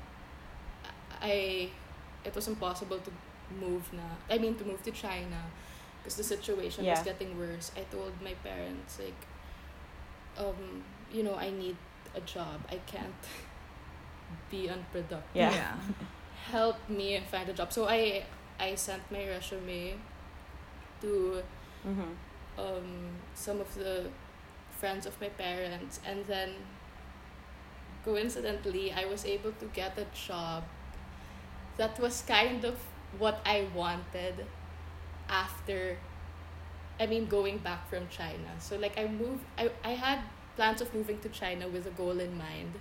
I 1.23 1.71
it 2.25 2.35
was 2.35 2.47
impossible 2.49 2.99
to 2.99 3.11
move 3.59 3.93
na 3.93 4.17
I 4.31 4.39
mean 4.39 4.55
to 4.57 4.65
move 4.65 4.83
to 4.85 4.93
China 4.93 5.51
because 5.99 6.17
the 6.17 6.25
situation 6.25 6.87
was 6.87 7.03
getting 7.03 7.39
worse. 7.39 7.73
I 7.77 7.83
told 7.91 8.13
my 8.23 8.35
parents 8.45 8.99
like 8.99 9.21
um 10.39 10.85
you 11.13 11.23
know 11.23 11.35
I 11.37 11.51
need 11.51 11.77
a 12.15 12.21
job. 12.21 12.61
I 12.71 12.79
can't 12.87 13.23
be 14.51 14.69
unproductive. 14.69 15.53
Yeah. 15.53 15.75
Help 16.51 16.77
me 16.89 17.21
find 17.31 17.49
a 17.49 17.53
job. 17.53 17.73
So 17.73 17.87
I 17.89 18.25
I 18.59 18.75
sent 18.75 19.03
my 19.11 19.27
resume 19.29 19.95
to 21.01 21.43
Mm-hmm. 21.87 22.13
um, 22.59 23.17
some 23.35 23.61
of 23.61 23.75
the 23.75 24.09
friends 24.71 25.07
of 25.07 25.19
my 25.21 25.29
parents 25.31 26.01
and 26.07 26.25
then 26.27 26.51
coincidentally 28.05 28.93
i 28.93 29.05
was 29.05 29.25
able 29.25 29.53
to 29.53 29.67
get 29.67 29.99
a 29.99 30.07
job 30.15 30.65
that 31.77 31.99
was 31.99 32.23
kind 32.23 32.65
of 32.65 32.77
what 33.19 33.41
i 33.45 33.67
wanted 33.75 34.47
after 35.29 35.97
i 36.99 37.07
mean 37.07 37.27
going 37.27 37.59
back 37.59 37.89
from 37.89 38.07
china 38.09 38.51
so 38.59 38.77
like 38.77 38.99
i 38.99 39.07
moved 39.07 39.45
i, 39.59 39.71
I 39.85 39.91
had 39.91 40.21
plans 40.57 40.81
of 40.81 40.93
moving 40.95 41.19
to 41.21 41.29
china 41.29 41.69
with 41.69 41.87
a 41.87 41.91
goal 41.91 42.19
in 42.21 42.37
mind 42.37 42.75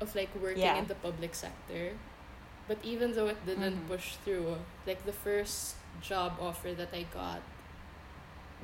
of 0.00 0.14
like 0.14 0.30
working 0.40 0.62
Yeah. 0.62 0.76
in 0.78 0.86
the 0.86 0.94
public 0.94 1.34
sector 1.34 1.92
but 2.68 2.78
even 2.84 3.12
though 3.14 3.26
it 3.28 3.44
didn't 3.46 3.84
Mhm. 3.84 3.88
push 3.88 4.14
through 4.24 4.56
like 4.86 5.04
the 5.04 5.12
first 5.12 5.76
job 6.00 6.38
offer 6.40 6.72
that 6.74 6.92
i 6.94 7.02
got 7.04 7.40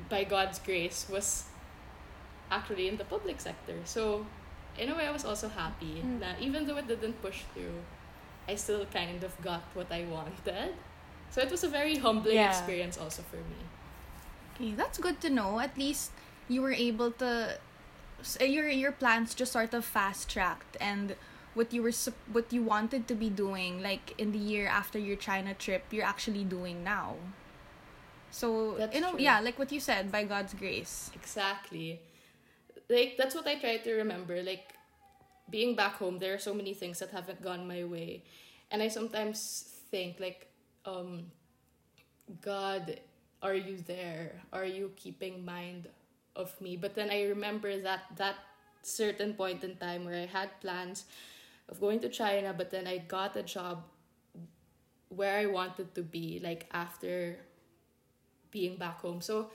by 0.09 0.23
God's 0.25 0.59
grace 0.59 1.07
was 1.09 1.45
actually 2.51 2.87
in 2.89 2.97
the 2.97 3.05
public 3.05 3.39
sector. 3.39 3.75
So 3.85 4.25
in 4.77 4.89
a 4.89 4.95
way 4.95 5.07
I 5.07 5.11
was 5.11 5.23
also 5.23 5.47
happy 5.47 6.03
Mm. 6.03 6.19
that 6.19 6.35
even 6.41 6.65
though 6.67 6.75
it 6.77 6.87
didn't 6.87 7.21
push 7.21 7.43
through, 7.53 7.79
I 8.47 8.55
still 8.55 8.85
kind 8.85 9.23
of 9.23 9.39
got 9.41 9.63
what 9.73 9.91
I 9.91 10.05
wanted. 10.05 10.73
So 11.29 11.41
it 11.41 11.51
was 11.51 11.63
a 11.63 11.69
very 11.69 11.97
humbling 11.97 12.35
Yeah. 12.35 12.47
experience 12.47 12.97
also 12.97 13.23
for 13.23 13.37
me. 13.37 13.69
Okay, 14.55 14.73
that's 14.73 14.97
good 14.97 15.19
to 15.21 15.29
know. 15.29 15.59
At 15.59 15.77
least 15.77 16.11
you 16.47 16.61
were 16.61 16.71
able 16.73 17.11
to 17.23 17.57
eh, 18.39 18.45
your 18.45 18.67
your 18.69 18.91
plans 18.91 19.33
just 19.35 19.51
sort 19.51 19.73
of 19.73 19.83
fast 19.85 20.29
tracked 20.29 20.77
and 20.79 21.15
what 21.53 21.73
you 21.73 21.81
were 21.81 21.91
what 22.31 22.51
you 22.53 22.63
wanted 22.63 23.07
to 23.07 23.15
be 23.15 23.29
doing 23.29 23.81
like 23.81 24.13
in 24.17 24.31
the 24.31 24.39
year 24.39 24.67
after 24.67 24.99
your 24.99 25.15
China 25.17 25.53
trip 25.53 25.83
you're 25.91 26.05
actually 26.05 26.43
doing 26.43 26.83
now 26.83 27.15
so 28.31 28.75
That's 28.77 28.95
you 28.95 29.01
know 29.01 29.11
true. 29.11 29.19
yeah 29.21 29.39
like 29.39 29.57
what 29.59 29.71
you 29.71 29.79
said 29.79 30.11
by 30.11 30.23
God's 30.23 30.53
grace 30.53 31.11
Exactly. 31.15 31.99
Like 32.89 33.15
that's 33.17 33.33
what 33.35 33.47
I 33.47 33.55
try 33.55 33.77
to 33.77 33.93
remember. 33.95 34.43
Like 34.43 34.74
being 35.49 35.75
back 35.75 35.95
home, 35.95 36.19
there 36.19 36.33
are 36.33 36.39
so 36.39 36.53
many 36.53 36.73
things 36.73 36.99
that 36.99 37.11
haven't 37.11 37.41
gone 37.41 37.67
my 37.67 37.83
way. 37.83 38.23
And 38.71 38.81
I 38.81 38.87
sometimes 38.87 39.69
think 39.91 40.19
like, 40.19 40.47
um, 40.85 41.31
God, 42.41 42.99
are 43.41 43.53
you 43.53 43.77
there? 43.85 44.41
Are 44.53 44.65
you 44.65 44.91
keeping 44.95 45.45
mind 45.45 45.87
of 46.35 46.59
me? 46.61 46.75
But 46.77 46.95
then 46.95 47.09
I 47.09 47.23
remember 47.25 47.77
that 47.81 48.05
that 48.17 48.35
certain 48.81 49.33
point 49.33 49.63
in 49.63 49.75
time 49.77 50.05
where 50.05 50.21
I 50.21 50.25
had 50.25 50.49
plans 50.61 51.05
of 51.69 51.79
going 51.79 51.99
to 52.01 52.09
China, 52.09 52.53
but 52.53 52.69
then 52.71 52.87
I 52.87 52.99
got 52.99 53.35
a 53.35 53.43
job 53.43 53.83
where 55.09 55.37
I 55.37 55.45
wanted 55.45 55.93
to 55.95 56.01
be, 56.01 56.39
like 56.43 56.67
after 56.71 57.37
being 58.51 58.77
back 58.77 59.01
home. 59.01 59.21
So 59.21 59.49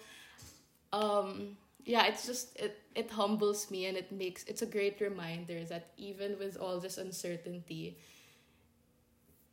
um 0.93 1.57
yeah 1.85 2.05
it's 2.07 2.27
just 2.27 2.55
it 2.59 2.77
it 2.95 3.11
humbles 3.11 3.71
me 3.71 3.87
and 3.87 3.97
it 3.97 4.11
makes 4.13 4.45
it's 4.45 4.63
a 4.63 4.67
great 4.67 5.01
reminder 5.01 5.65
that 5.65 5.93
even 5.97 6.39
with 6.39 6.57
all 6.59 6.79
this 6.81 6.99
uncertainty 6.99 7.97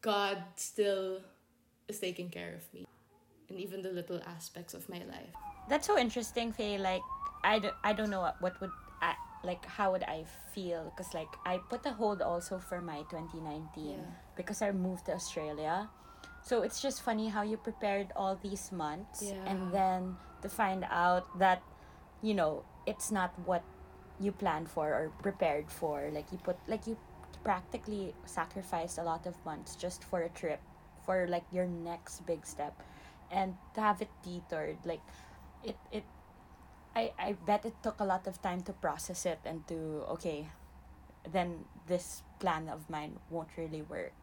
god 0.01 0.37
still 0.55 1.21
is 1.87 1.99
taking 1.99 2.29
care 2.29 2.53
of 2.53 2.63
me 2.73 2.85
and 3.49 3.59
even 3.59 3.81
the 3.81 3.91
little 3.91 4.19
aspects 4.27 4.73
of 4.73 4.87
my 4.89 4.99
life 5.07 5.33
That's 5.69 5.83
so 5.87 5.99
interesting, 5.99 6.55
Faye. 6.55 6.79
Like, 6.79 7.03
I, 7.43 7.59
don't, 7.59 7.75
I 7.83 7.91
don't 7.91 8.07
know 8.09 8.23
what, 8.23 8.39
what 8.39 8.55
would 8.63 8.71
I 9.03 9.15
like. 9.43 9.67
How 9.67 9.91
would 9.91 10.03
I 10.07 10.23
feel? 10.55 10.87
Because 10.95 11.11
like 11.11 11.27
I 11.43 11.59
put 11.67 11.83
a 11.85 11.91
hold 11.91 12.23
also 12.23 12.55
for 12.55 12.79
my 12.79 13.03
twenty 13.11 13.43
nineteen 13.43 13.99
Yeah. 13.99 14.15
because 14.39 14.63
I 14.63 14.71
moved 14.71 15.11
to 15.11 15.13
Australia. 15.19 15.91
So 16.39 16.63
it's 16.63 16.79
just 16.79 17.03
funny 17.03 17.27
how 17.27 17.43
you 17.43 17.59
prepared 17.59 18.15
all 18.15 18.39
these 18.39 18.71
months 18.71 19.19
Yeah. 19.27 19.43
and 19.43 19.59
then 19.75 20.15
to 20.39 20.47
find 20.47 20.87
out 20.87 21.27
that, 21.35 21.59
you 22.21 22.33
know, 22.33 22.63
it's 22.85 23.11
not 23.11 23.33
what 23.45 23.63
you 24.19 24.31
planned 24.31 24.69
for 24.69 24.89
or 24.93 25.11
prepared 25.21 25.69
for. 25.69 26.09
Like 26.11 26.31
you 26.31 26.37
put 26.39 26.57
like 26.67 26.87
you 26.87 26.97
practically 27.43 28.13
sacrificed 28.25 28.97
a 28.97 29.03
lot 29.03 29.25
of 29.25 29.33
months 29.45 29.75
just 29.75 30.03
for 30.03 30.21
a 30.21 30.29
trip, 30.29 30.59
for 31.05 31.27
like 31.27 31.45
your 31.51 31.65
next 31.65 32.25
big 32.25 32.45
step, 32.45 32.73
and 33.31 33.55
to 33.75 33.81
have 33.81 34.01
it 34.01 34.09
detoured 34.23 34.77
like 34.85 35.01
it 35.63 35.77
it 35.91 36.03
I 36.95 37.11
I 37.19 37.33
bet 37.45 37.65
it 37.65 37.75
took 37.83 37.99
a 37.99 38.05
lot 38.05 38.27
of 38.27 38.41
time 38.41 38.61
to 38.61 38.73
process 38.73 39.25
it 39.25 39.39
and 39.45 39.65
to 39.67 40.03
okay 40.17 40.49
then 41.31 41.65
this 41.87 42.23
plan 42.39 42.69
of 42.69 42.89
mine 42.89 43.19
won't 43.29 43.49
really 43.57 43.81
work. 43.81 44.15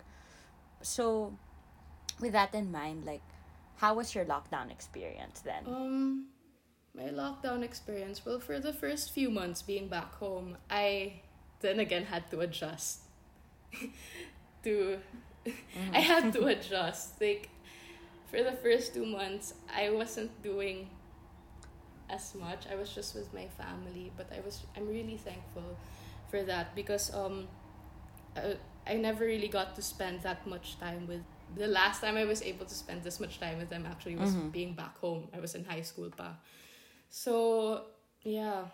So 0.83 1.33
with 2.21 2.33
that 2.33 2.55
in 2.55 2.73
mind 2.73 3.05
like 3.05 3.23
how 3.77 3.95
was 3.95 4.15
your 4.15 4.25
lockdown 4.25 4.71
experience 4.71 5.41
then? 5.41 5.65
um 5.67 6.34
my 6.95 7.05
lockdown 7.05 7.63
experience 7.63 8.25
well 8.25 8.39
for 8.41 8.61
the 8.61 8.73
first 8.73 9.13
few 9.13 9.31
months 9.31 9.63
being 9.63 9.89
back 9.89 10.15
home 10.15 10.57
i 10.71 11.13
then 11.61 11.81
again 11.81 12.05
had 12.05 12.31
to 12.31 12.41
adjust 12.41 13.01
to 14.63 14.99
i 15.93 15.99
had 16.01 16.33
to 16.33 16.47
adjust 16.47 17.21
like 17.21 17.49
for 18.27 18.43
the 18.43 18.53
first 18.53 18.95
two 18.95 19.05
months 19.07 19.55
i 19.75 19.91
wasn't 19.91 20.31
doing 20.43 20.89
as 22.11 22.35
much 22.35 22.67
i 22.71 22.75
was 22.75 22.95
just 22.95 23.15
with 23.15 23.33
my 23.33 23.47
family 23.59 24.13
but 24.17 24.31
i 24.33 24.41
was 24.45 24.63
i'm 24.77 24.87
really 24.89 25.17
thankful 25.17 25.77
for 26.31 26.43
that 26.43 26.75
because 26.75 27.13
um 27.15 27.49
I, 28.37 28.57
I 28.87 28.95
never 28.97 29.25
really 29.25 29.49
got 29.49 29.75
to 29.77 29.83
spend 29.83 30.23
that 30.23 30.47
much 30.47 30.79
time 30.81 31.07
with 31.07 31.23
the 31.57 31.69
last 31.69 32.01
time 32.01 32.17
I 32.17 32.25
was 32.25 32.43
able 32.43 32.67
to 32.67 32.75
spend 32.75 33.05
this 33.05 33.21
much 33.21 33.39
time 33.41 33.59
with 33.59 33.71
them 33.71 33.87
actually 33.87 34.17
was 34.17 34.35
Mhm. 34.35 34.53
being 34.53 34.75
back 34.75 34.99
home. 34.99 35.29
I 35.33 35.39
was 35.41 35.55
in 35.55 35.65
high 35.65 35.83
school 35.83 36.11
pa. 36.11 36.35
So 37.15 37.83
yeah. 38.25 38.65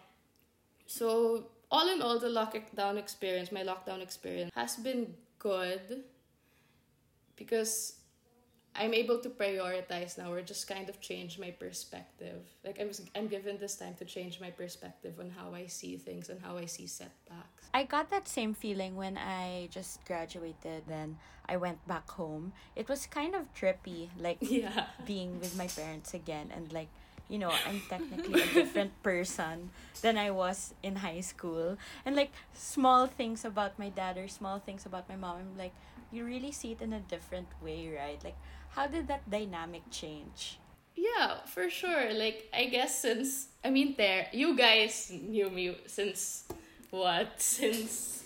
So 0.86 1.44
all 1.70 1.86
in 1.92 2.00
all 2.00 2.18
the 2.18 2.28
lockdown 2.32 2.96
experience, 2.96 3.52
my 3.52 3.62
lockdown 3.62 4.00
experience 4.00 4.50
has 4.54 4.76
been 4.76 5.12
good 5.38 6.04
because 7.36 8.00
I'm 8.74 8.94
able 8.94 9.18
to 9.18 9.28
prioritize 9.28 10.16
now 10.16 10.32
or 10.32 10.40
just 10.40 10.66
kind 10.66 10.88
of 10.88 11.02
change 11.02 11.38
my 11.38 11.50
perspective. 11.50 12.48
Like 12.64 12.80
I 12.80 12.86
was 12.86 13.02
I'm 13.14 13.28
given 13.28 13.58
this 13.58 13.76
time 13.76 13.92
to 13.98 14.06
change 14.06 14.40
my 14.40 14.50
perspective 14.50 15.20
on 15.20 15.28
how 15.28 15.52
I 15.52 15.66
see 15.66 15.98
things 15.98 16.30
and 16.30 16.40
how 16.40 16.56
I 16.56 16.64
see 16.64 16.86
setbacks. 16.86 17.68
I 17.74 17.84
got 17.84 18.08
that 18.10 18.26
same 18.26 18.54
feeling 18.54 18.96
when 18.96 19.18
I 19.18 19.68
just 19.70 20.02
graduated 20.06 20.84
then 20.88 21.18
I 21.46 21.58
went 21.58 21.86
back 21.86 22.08
home. 22.08 22.54
It 22.74 22.88
was 22.88 23.04
kind 23.04 23.34
of 23.34 23.52
trippy 23.52 24.08
like 24.18 24.38
Yeah. 24.40 24.86
being 25.04 25.38
with 25.40 25.54
my 25.58 25.66
parents 25.68 26.14
again 26.14 26.48
and 26.56 26.72
like 26.72 26.88
you 27.30 27.38
know 27.38 27.52
i'm 27.66 27.80
technically 27.88 28.42
a 28.42 28.46
different 28.52 28.90
person 29.02 29.70
than 30.02 30.18
i 30.18 30.30
was 30.30 30.74
in 30.82 30.96
high 30.96 31.20
school 31.20 31.78
and 32.04 32.16
like 32.16 32.32
small 32.52 33.06
things 33.06 33.44
about 33.44 33.78
my 33.78 33.88
dad 33.88 34.18
or 34.18 34.28
small 34.28 34.58
things 34.58 34.84
about 34.84 35.08
my 35.08 35.16
mom 35.16 35.36
i'm 35.38 35.56
like 35.56 35.72
you 36.10 36.24
really 36.24 36.50
see 36.52 36.72
it 36.72 36.82
in 36.82 36.92
a 36.92 37.00
different 37.00 37.48
way 37.62 37.88
right 37.94 38.22
like 38.24 38.36
how 38.70 38.86
did 38.86 39.06
that 39.08 39.22
dynamic 39.30 39.82
change 39.90 40.58
Yeah, 40.96 41.46
for 41.46 41.70
sure. 41.70 42.12
Like 42.12 42.50
I 42.52 42.66
guess 42.66 43.00
since 43.00 43.48
I 43.64 43.70
mean 43.70 43.94
there 43.96 44.28
you 44.32 44.56
guys 44.56 45.10
knew 45.10 45.48
me 45.48 45.76
since 45.86 46.44
what? 46.90 47.40
Since 47.40 48.19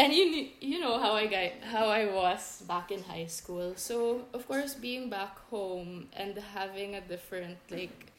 and 0.00 0.12
you 0.14 0.48
you 0.60 0.78
know 0.80 0.98
how 0.98 1.12
I 1.12 1.26
got 1.26 1.52
how 1.62 1.86
I 1.88 2.06
was 2.06 2.62
back 2.66 2.90
in 2.90 3.02
high 3.04 3.26
school. 3.26 3.74
So 3.76 4.24
of 4.32 4.48
course 4.48 4.74
being 4.74 5.10
back 5.10 5.38
home 5.50 6.08
and 6.14 6.36
having 6.56 6.94
a 6.96 7.02
different 7.02 7.58
like 7.70 8.12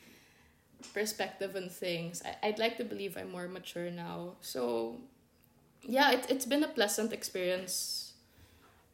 perspective 0.94 1.56
on 1.56 1.70
things. 1.70 2.22
I, 2.26 2.48
I'd 2.50 2.60
like 2.60 2.78
to 2.78 2.84
believe 2.84 3.18
I'm 3.18 3.32
more 3.32 3.48
mature 3.48 3.92
now. 3.92 4.36
So 4.42 4.98
yeah, 5.84 6.12
it, 6.12 6.28
it's 6.30 6.46
been 6.46 6.64
a 6.64 6.70
pleasant 6.70 7.14
experience 7.14 8.14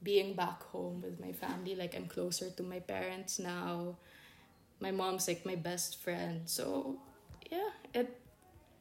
being 0.04 0.34
back 0.36 0.64
home 0.72 1.02
with 1.02 1.20
my 1.20 1.34
family. 1.34 1.76
Like 1.76 1.96
I'm 1.96 2.08
closer 2.08 2.50
to 2.52 2.64
my 2.64 2.80
parents 2.80 3.40
now. 3.40 3.98
My 4.80 4.92
mom's 4.92 5.28
like 5.28 5.46
my 5.46 5.56
best 5.56 6.02
friend. 6.04 6.42
So 6.46 6.98
yeah, 7.52 7.72
it 7.94 8.20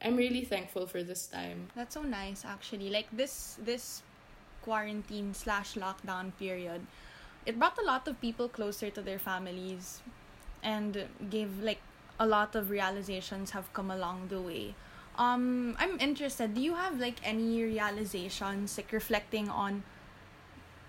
I'm 0.03 0.17
really 0.17 0.45
thankful 0.45 0.87
for 0.87 1.03
this 1.03 1.27
time. 1.27 1.69
That's 1.75 1.95
so 1.95 2.03
nice 2.03 2.45
actually. 2.45 2.91
Like 2.91 3.09
this 3.13 3.59
this 3.63 4.03
quarantine 4.63 5.33
slash 5.35 5.75
lockdown 5.75 6.33
period, 6.39 6.87
it 7.47 7.59
brought 7.59 7.79
a 7.79 7.85
lot 7.85 8.09
of 8.09 8.21
people 8.21 8.49
closer 8.49 8.91
to 8.91 9.01
their 9.01 9.19
families 9.19 10.01
and 10.63 11.07
gave 11.31 11.63
like 11.63 11.81
a 12.19 12.27
lot 12.27 12.55
of 12.55 12.71
realizations 12.71 13.51
have 13.51 13.73
come 13.73 13.91
along 13.91 14.29
the 14.29 14.41
way. 14.41 14.75
Um 15.19 15.77
I'm 15.79 15.99
interested, 15.99 16.55
do 16.55 16.61
you 16.61 16.75
have 16.75 17.01
like 17.01 17.21
any 17.25 17.63
realizations 17.65 18.77
like 18.77 18.93
reflecting 18.93 19.49
on 19.49 19.83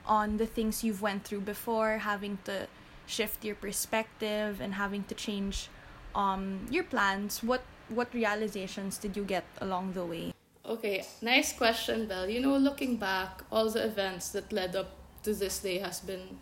on 0.06 0.38
the 0.38 0.46
things 0.46 0.84
you've 0.84 1.02
went 1.02 1.24
through 1.24 1.42
before, 1.42 2.00
having 2.00 2.40
to 2.46 2.68
shift 3.06 3.44
your 3.44 3.56
perspective 3.56 4.60
and 4.60 4.74
having 4.76 5.04
to 5.06 5.16
change 5.16 5.70
um 6.14 6.68
your 6.70 6.84
plans? 6.84 7.42
What 7.42 7.64
what 7.90 8.14
realizations 8.14 8.98
did 8.98 9.16
you 9.16 9.24
get 9.24 9.46
along 9.62 9.94
the 9.94 10.06
way? 10.06 10.34
Okay, 10.66 11.06
nice 11.22 11.54
question, 11.54 12.08
Belle. 12.08 12.30
You 12.30 12.42
know, 12.42 12.58
looking 12.58 12.98
back, 12.98 13.44
all 13.52 13.70
the 13.70 13.86
events 13.86 14.30
that 14.30 14.52
led 14.52 14.76
up 14.76 14.92
to 15.24 15.34
this 15.34 15.60
day 15.60 15.78
has 15.80 16.02
been 16.02 16.38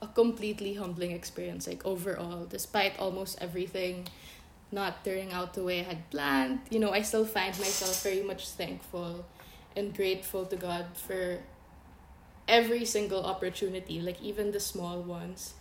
a 0.00 0.06
completely 0.06 0.74
humbling 0.74 1.10
experience. 1.10 1.66
Like 1.66 1.84
overall, 1.84 2.46
despite 2.46 2.98
almost 2.98 3.38
everything 3.40 4.06
not 4.70 5.04
turning 5.04 5.32
out 5.32 5.54
the 5.54 5.64
way 5.64 5.80
I 5.80 5.84
had 5.84 6.10
planned, 6.10 6.60
you 6.70 6.78
know, 6.78 6.92
I 6.92 7.02
still 7.02 7.24
find 7.24 7.58
myself 7.58 8.02
very 8.02 8.22
much 8.22 8.48
thankful 8.48 9.24
and 9.76 9.94
grateful 9.94 10.46
to 10.46 10.56
God 10.56 10.86
for 10.94 11.38
every 12.46 12.84
single 12.84 13.24
opportunity, 13.24 14.00
like 14.00 14.20
even 14.22 14.52
the 14.52 14.60
small 14.60 15.00
ones. 15.00 15.54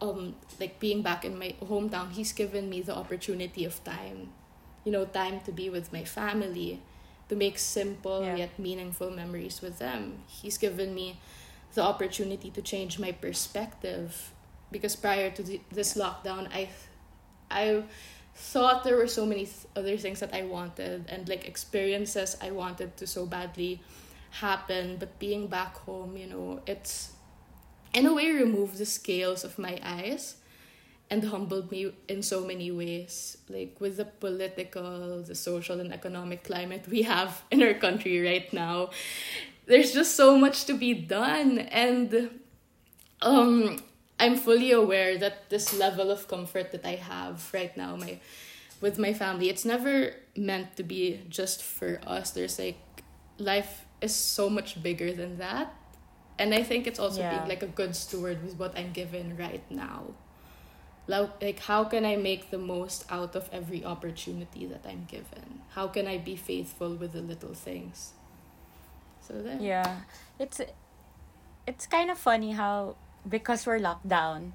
Um, 0.00 0.34
like 0.58 0.80
being 0.80 1.02
back 1.02 1.24
in 1.24 1.38
my 1.38 1.54
hometown, 1.62 2.10
He's 2.12 2.32
given 2.32 2.70
me 2.70 2.80
the 2.80 2.96
opportunity 2.96 3.64
of 3.64 3.82
time 3.84 4.32
you 4.84 4.90
know, 4.92 5.04
time 5.04 5.40
to 5.40 5.52
be 5.52 5.68
with 5.68 5.92
my 5.92 6.04
family, 6.04 6.80
to 7.28 7.36
make 7.36 7.58
simple 7.58 8.24
Yeah. 8.24 8.36
yet 8.36 8.58
meaningful 8.58 9.10
memories 9.10 9.60
with 9.60 9.78
them. 9.78 10.22
He's 10.26 10.56
given 10.58 10.94
me 10.94 11.18
the 11.74 11.82
opportunity 11.82 12.50
to 12.50 12.62
change 12.62 12.98
my 12.98 13.12
perspective 13.12 14.32
because 14.72 14.96
prior 14.96 15.30
to 15.30 15.42
the, 15.42 15.60
this 15.70 15.94
lockdown, 15.96 16.48
I, 16.52 16.70
I 17.50 17.84
thought 18.34 18.84
there 18.84 18.96
were 18.96 19.06
so 19.06 19.26
many 19.26 19.44
th- 19.44 19.66
other 19.76 19.96
things 19.96 20.20
that 20.20 20.32
I 20.34 20.42
wanted 20.42 21.04
and 21.08 21.28
like 21.28 21.46
experiences 21.46 22.36
I 22.40 22.50
wanted 22.50 22.96
to 22.96 23.06
so 23.06 23.26
badly 23.26 23.82
happen. 24.30 24.96
But 24.98 25.18
being 25.18 25.46
back 25.46 25.76
home, 25.78 26.16
you 26.16 26.26
know, 26.26 26.60
it's 26.66 27.12
in 27.92 28.06
a 28.06 28.14
way 28.14 28.30
removed 28.30 28.78
the 28.78 28.86
scales 28.86 29.44
of 29.44 29.58
my 29.58 29.78
eyes 29.82 30.36
and 31.10 31.24
humbled 31.24 31.70
me 31.72 31.92
in 32.08 32.22
so 32.22 32.46
many 32.46 32.70
ways. 32.70 33.36
Like 33.48 33.76
with 33.80 33.96
the 33.96 34.04
political, 34.04 35.22
the 35.22 35.34
social, 35.34 35.80
and 35.80 35.92
economic 35.92 36.44
climate 36.44 36.86
we 36.88 37.02
have 37.02 37.42
in 37.50 37.62
our 37.62 37.74
country 37.74 38.20
right 38.20 38.50
now, 38.52 38.90
there's 39.66 39.92
just 39.92 40.14
so 40.16 40.38
much 40.38 40.64
to 40.66 40.74
be 40.74 40.94
done. 40.94 41.58
And 41.58 42.30
um, 43.20 43.78
I'm 44.20 44.36
fully 44.36 44.70
aware 44.70 45.18
that 45.18 45.50
this 45.50 45.76
level 45.76 46.10
of 46.10 46.28
comfort 46.28 46.70
that 46.72 46.84
I 46.84 46.94
have 46.96 47.50
right 47.52 47.76
now, 47.76 47.96
my 47.96 48.20
with 48.80 48.98
my 48.98 49.12
family, 49.12 49.50
it's 49.50 49.66
never 49.66 50.14
meant 50.34 50.76
to 50.76 50.82
be 50.82 51.20
just 51.28 51.62
for 51.62 52.00
us. 52.06 52.30
There's 52.30 52.58
like 52.58 52.78
life 53.36 53.84
is 54.00 54.14
so 54.14 54.48
much 54.48 54.82
bigger 54.82 55.12
than 55.12 55.36
that. 55.38 55.74
And 56.40 56.54
I 56.54 56.62
think 56.64 56.86
it's 56.88 56.98
also 56.98 57.20
Yeah. 57.20 57.30
being 57.36 57.48
like 57.48 57.62
a 57.62 57.68
good 57.80 57.94
steward 57.94 58.42
with 58.42 58.56
what 58.58 58.72
I'm 58.78 58.92
given 58.92 59.36
right 59.36 59.62
now. 59.70 60.16
Like, 61.06 61.42
like 61.42 61.58
how 61.60 61.84
can 61.84 62.04
I 62.06 62.16
make 62.16 62.50
the 62.50 62.58
most 62.58 63.04
out 63.10 63.36
of 63.36 63.48
every 63.52 63.84
opportunity 63.84 64.64
that 64.66 64.84
I'm 64.88 65.04
given? 65.04 65.60
How 65.76 65.86
can 65.88 66.06
I 66.08 66.16
be 66.18 66.36
faithful 66.36 66.94
with 66.96 67.12
the 67.12 67.20
little 67.22 67.54
things? 67.54 68.12
So 69.20 69.42
there. 69.42 69.58
Yeah. 69.60 70.00
It's 70.38 70.60
it's 71.66 71.86
kind 71.86 72.10
of 72.10 72.18
funny 72.18 72.52
how 72.52 72.96
because 73.28 73.66
we're 73.66 73.78
locked 73.78 74.08
down, 74.08 74.54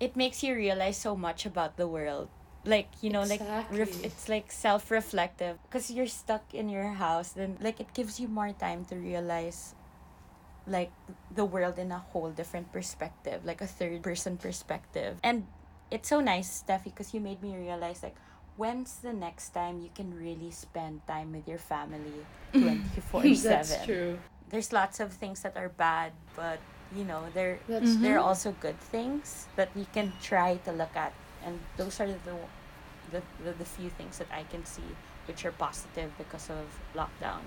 it 0.00 0.16
makes 0.16 0.42
you 0.42 0.54
realize 0.54 0.96
so 0.96 1.14
much 1.16 1.44
about 1.46 1.76
the 1.76 1.86
world. 1.86 2.28
Like, 2.64 2.88
you 3.00 3.10
know, 3.10 3.22
like 3.22 3.40
ref- 3.70 4.04
it's 4.04 4.28
like 4.28 4.50
self-reflective 4.52 5.58
because 5.68 5.90
you're 5.90 6.06
stuck 6.10 6.52
in 6.54 6.68
your 6.68 6.92
house 7.00 7.32
then 7.32 7.56
like 7.60 7.80
it 7.80 7.92
gives 7.94 8.20
you 8.20 8.28
more 8.28 8.52
time 8.52 8.84
to 8.86 8.96
realize 8.96 9.74
like 10.68 10.92
the 11.34 11.44
world 11.44 11.78
in 11.78 11.90
a 11.92 11.98
whole 11.98 12.30
different 12.30 12.72
perspective, 12.72 13.44
like 13.44 13.60
a 13.60 13.66
third 13.66 14.02
person 14.02 14.36
perspective. 14.36 15.16
And 15.24 15.46
it's 15.90 16.08
so 16.08 16.20
nice, 16.20 16.62
Steffi, 16.62 16.84
because 16.92 17.14
you 17.14 17.20
made 17.20 17.42
me 17.42 17.56
realize 17.56 18.02
like 18.02 18.16
when's 18.58 18.96
the 19.06 19.12
next 19.12 19.50
time 19.54 19.80
you 19.80 19.88
can 19.94 20.12
really 20.18 20.50
spend 20.50 21.00
time 21.06 21.32
with 21.32 21.46
your 21.46 21.58
family 21.62 22.26
24/7 22.52 23.42
That's 23.42 23.84
true. 23.86 24.18
there's 24.50 24.72
lots 24.72 24.98
of 25.00 25.12
things 25.12 25.40
that 25.46 25.56
are 25.56 25.68
bad 25.70 26.10
but 26.34 26.58
you 26.90 27.04
know 27.04 27.22
there 27.34 27.60
there 28.02 28.16
are 28.18 28.24
also 28.24 28.50
good 28.58 28.74
things 28.90 29.46
that 29.54 29.70
we 29.78 29.86
can 29.94 30.10
try 30.20 30.56
to 30.66 30.72
look 30.72 30.90
at 30.96 31.12
and 31.46 31.60
those 31.76 32.00
are 32.00 32.08
the 32.08 32.34
the, 33.14 33.22
the, 33.44 33.52
the 33.62 33.64
few 33.64 33.90
things 33.94 34.18
that 34.18 34.26
i 34.34 34.42
can 34.50 34.64
see 34.66 34.90
which 35.30 35.44
are 35.46 35.52
positive 35.52 36.10
because 36.18 36.50
of 36.50 36.66
lockdown 36.98 37.44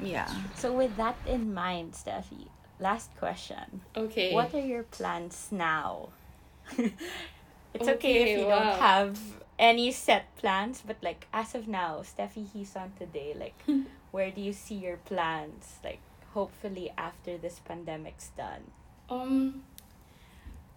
Yeah. 0.00 0.28
so 0.54 0.72
with 0.72 0.96
that 0.96 1.16
in 1.26 1.54
mind 1.54 1.92
steffi 1.92 2.48
last 2.80 3.10
question 3.16 3.80
Okay. 3.96 4.32
what 4.34 4.52
are 4.54 4.60
your 4.66 4.82
plans 4.82 5.48
now 5.50 6.08
it's 6.78 7.88
okay, 7.88 7.94
Okay, 7.94 8.22
if 8.22 8.38
you 8.38 8.44
wow. 8.46 8.58
don't 8.58 8.80
have 8.80 9.18
any 9.58 9.92
set 9.92 10.34
plans 10.36 10.82
but 10.84 10.96
like 11.02 11.26
as 11.32 11.54
of 11.54 11.68
now 11.68 12.02
steffi 12.02 12.46
Jison 12.52 12.90
today 12.98 13.34
like 13.38 13.62
where 14.10 14.30
do 14.30 14.40
you 14.40 14.52
see 14.52 14.74
your 14.74 14.96
plans 14.96 15.78
like 15.84 16.00
hopefully 16.32 16.92
after 16.98 17.38
this 17.38 17.60
pandemic's 17.64 18.30
done 18.36 18.62
Um. 19.08 19.62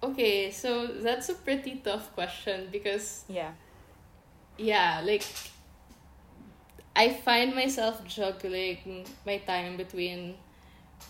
Okay, 0.04 0.52
so 0.52 0.86
that's 0.86 1.28
a 1.30 1.34
pretty 1.34 1.82
tough 1.84 2.14
question 2.14 2.70
because 2.72 3.26
yeah 3.28 3.54
yeah, 4.58 5.02
like 5.04 5.24
I 6.98 7.14
find 7.14 7.54
myself 7.54 8.04
juggling 8.06 9.06
my 9.26 9.38
time 9.38 9.78
between 9.78 10.36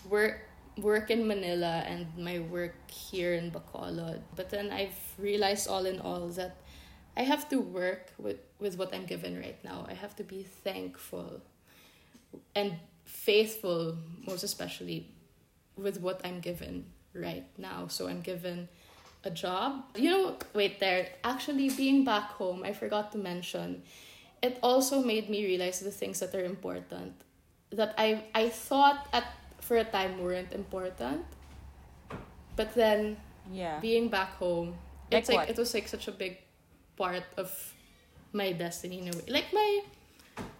work 0.08 0.44
work 0.76 1.10
in 1.10 1.26
Manila 1.26 1.82
and 1.88 2.06
my 2.16 2.38
work 2.38 2.76
here 2.90 3.34
in 3.34 3.50
Bacolod. 3.50 4.20
But 4.36 4.50
then 4.50 4.70
I've 4.70 4.94
realized 5.18 5.66
all 5.66 5.86
in 5.86 5.98
all 5.98 6.28
that 6.38 6.56
I 7.16 7.22
have 7.22 7.48
to 7.48 7.58
work 7.58 8.12
with, 8.16 8.38
with 8.60 8.78
what 8.78 8.94
I'm 8.94 9.04
given 9.04 9.36
right 9.36 9.58
now. 9.64 9.86
I 9.88 9.94
have 9.94 10.14
to 10.16 10.22
be 10.22 10.44
thankful 10.44 11.42
and 12.54 12.76
faithful, 13.04 13.96
most 14.24 14.44
especially 14.44 15.08
with 15.76 16.00
what 16.00 16.20
I'm 16.24 16.38
given 16.38 16.84
right 17.12 17.46
now. 17.58 17.88
So 17.88 18.06
I'm 18.06 18.20
given 18.20 18.68
a 19.24 19.30
job. 19.30 19.82
You 19.96 20.10
know, 20.10 20.36
wait 20.54 20.78
there. 20.78 21.08
Actually, 21.24 21.70
being 21.70 22.04
back 22.04 22.30
home, 22.32 22.62
I 22.62 22.72
forgot 22.72 23.10
to 23.12 23.18
mention, 23.18 23.82
it 24.42 24.58
also 24.62 25.02
made 25.02 25.28
me 25.28 25.44
realize 25.44 25.80
the 25.80 25.90
things 25.90 26.20
that 26.20 26.34
are 26.34 26.44
important 26.44 27.14
that 27.70 27.94
I 27.98 28.24
I 28.34 28.48
thought 28.48 29.06
at 29.12 29.24
for 29.60 29.76
a 29.76 29.84
time 29.84 30.18
weren't 30.22 30.52
important. 30.52 31.24
But 32.56 32.74
then 32.74 33.16
yeah 33.50 33.78
being 33.80 34.08
back 34.08 34.36
home, 34.36 34.76
Like 35.10 35.20
it's 35.20 35.28
like 35.28 35.38
what? 35.38 35.50
it 35.50 35.56
was 35.58 35.72
like 35.74 35.88
such 35.88 36.08
a 36.08 36.12
big 36.12 36.38
part 36.96 37.24
of 37.36 37.50
my 38.32 38.52
destiny 38.52 39.00
in 39.00 39.08
a 39.08 39.16
way. 39.16 39.24
Like 39.28 39.52
my 39.52 39.82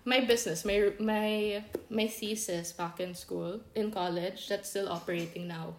my 0.04 0.20
business, 0.20 0.64
my 0.64 0.92
my 1.00 1.64
my 1.90 2.06
thesis 2.08 2.72
back 2.72 3.00
in 3.00 3.14
school, 3.14 3.60
in 3.74 3.90
college, 3.90 4.48
that's 4.48 4.70
still 4.70 4.88
operating 4.88 5.48
now. 5.48 5.74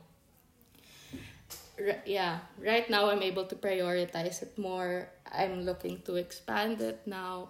R- 1.79 2.03
yeah, 2.05 2.39
right 2.59 2.89
now 2.89 3.09
I'm 3.09 3.23
able 3.23 3.45
to 3.45 3.55
prioritize 3.55 4.41
it 4.43 4.57
more. 4.57 5.07
I'm 5.31 5.63
looking 5.63 6.01
to 6.03 6.15
expand 6.15 6.81
it 6.81 7.01
now. 7.05 7.49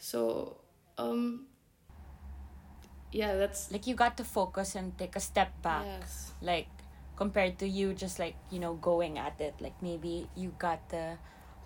So, 0.00 0.56
um 0.98 1.46
yeah, 3.12 3.36
that's 3.36 3.70
like 3.70 3.86
you 3.86 3.94
got 3.94 4.16
to 4.16 4.24
focus 4.24 4.74
and 4.74 4.96
take 4.96 5.14
a 5.16 5.20
step 5.20 5.50
back 5.62 5.84
yes. 5.84 6.32
like 6.40 6.68
compared 7.16 7.58
to 7.58 7.68
you 7.68 7.92
just 7.92 8.18
like 8.18 8.34
you 8.50 8.58
know 8.58 8.74
going 8.74 9.18
at 9.18 9.38
it 9.40 9.54
like 9.60 9.76
maybe 9.82 10.26
you 10.34 10.54
got 10.58 10.88
to 10.88 11.18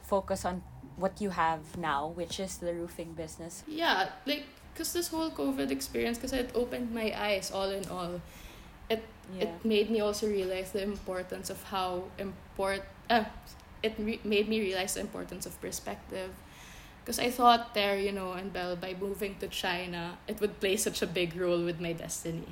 focus 0.03 0.45
on 0.45 0.63
what 0.97 1.21
you 1.21 1.31
have 1.31 1.77
now 1.79 2.09
which 2.17 2.41
is 2.41 2.59
the 2.59 2.75
roofing 2.75 3.13
business 3.15 3.63
Yeah, 3.69 4.09
like 4.27 4.47
because 4.73 4.93
this 4.93 5.09
whole 5.09 5.31
COVID 5.31 5.71
experience, 5.71 6.19
because 6.19 6.33
it 6.33 6.51
opened 6.55 6.91
my 6.93 7.15
eyes 7.15 7.53
all 7.55 7.71
in 7.71 7.87
all. 7.89 8.21
It 8.91 9.05
yeah 9.39 9.45
it 9.47 9.65
made 9.65 9.89
me 9.91 10.01
also 10.01 10.27
realize 10.27 10.73
the 10.73 10.83
importance 10.83 11.49
of 11.49 11.63
how 11.65 12.11
important 12.19 12.85
Uh, 13.09 13.25
it 13.83 13.95
re- 13.99 14.21
made 14.25 14.49
me 14.49 14.61
realize 14.61 14.95
the 14.95 15.01
importance 15.01 15.47
of 15.47 15.61
perspective. 15.61 16.33
Because 17.05 17.19
I 17.19 17.31
thought 17.31 17.75
there, 17.75 17.99
you 17.99 18.13
know, 18.13 18.33
and 18.33 18.51
Belle, 18.53 18.77
by 18.77 18.97
moving 18.99 19.37
to 19.41 19.49
China, 19.49 20.17
it 20.27 20.41
would 20.41 20.59
play 20.59 20.77
such 20.77 21.03
a 21.03 21.07
big 21.07 21.37
role 21.37 21.63
with 21.63 21.79
my 21.81 21.93
destiny. 21.93 22.49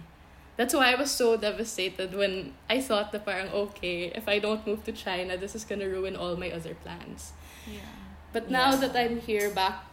That's 0.59 0.75
why 0.75 0.93
I 0.93 0.95
was 0.95 1.11
so 1.11 1.39
devastated 1.39 2.15
when 2.15 2.53
I 2.69 2.81
thought 2.83 3.13
that 3.13 3.25
parang, 3.25 3.49
okay, 3.49 4.13
if 4.15 4.29
I 4.29 4.39
don't 4.39 4.67
move 4.67 4.85
to 4.85 4.93
China, 4.93 5.39
this 5.39 5.55
is 5.55 5.65
gonna 5.65 5.89
ruin 5.89 6.15
all 6.17 6.37
my 6.37 6.51
other 6.53 6.75
plans. 6.75 7.33
Yeah. 7.67 7.81
But 8.33 8.51
now 8.51 8.71
Yeah. 8.73 8.77
that 8.89 8.97
I'm 8.97 9.21
here 9.21 9.49
back 9.51 9.85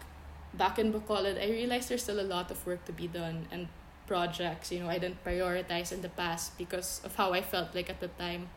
back 0.53 0.79
in 0.79 0.91
Bacolod, 0.91 1.39
I 1.41 1.47
realize 1.51 1.87
there's 1.87 2.03
still 2.03 2.19
a 2.19 2.25
lot 2.25 2.49
of 2.51 2.65
work 2.65 2.83
to 2.85 2.91
be 2.91 3.07
done 3.07 3.45
and 3.51 3.67
projects, 4.07 4.71
you 4.71 4.79
know, 4.79 4.89
I 4.89 4.97
didn't 4.97 5.23
prioritize 5.23 5.91
in 5.93 6.01
the 6.01 6.09
past 6.09 6.57
because 6.57 6.99
of 7.05 7.15
how 7.15 7.31
I 7.33 7.41
felt 7.41 7.75
like 7.75 7.89
at 7.89 7.99
the 8.01 8.07
time 8.09 8.49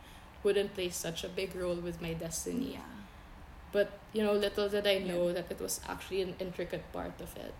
wouldn't 0.43 0.73
play 0.73 0.89
such 0.89 1.23
a 1.23 1.29
big 1.29 1.55
role 1.55 1.75
with 1.75 2.01
my 2.01 2.13
destiny. 2.13 2.73
Yeah. 2.73 3.02
But, 3.73 3.89
you 4.13 4.23
know, 4.23 4.33
little 4.33 4.69
did 4.69 4.87
I 4.87 4.99
know 4.99 5.33
that 5.33 5.49
it 5.51 5.59
was 5.59 5.81
actually 5.89 6.21
an 6.21 6.35
intricate 6.39 6.85
part 6.93 7.19
of 7.19 7.35
it. 7.35 7.53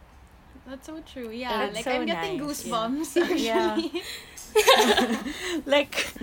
That's 0.67 0.85
so 0.87 1.01
true. 1.01 1.29
Yeah. 1.31 1.69
Like 1.73 1.83
so 1.83 1.91
I'm 1.91 2.05
getting 2.05 2.37
nice, 2.39 2.65
yeah. 2.65 2.73
goosebumps. 2.73 3.37
Yeah. 3.37 3.81
Actually. 3.81 4.01
like 5.65 6.13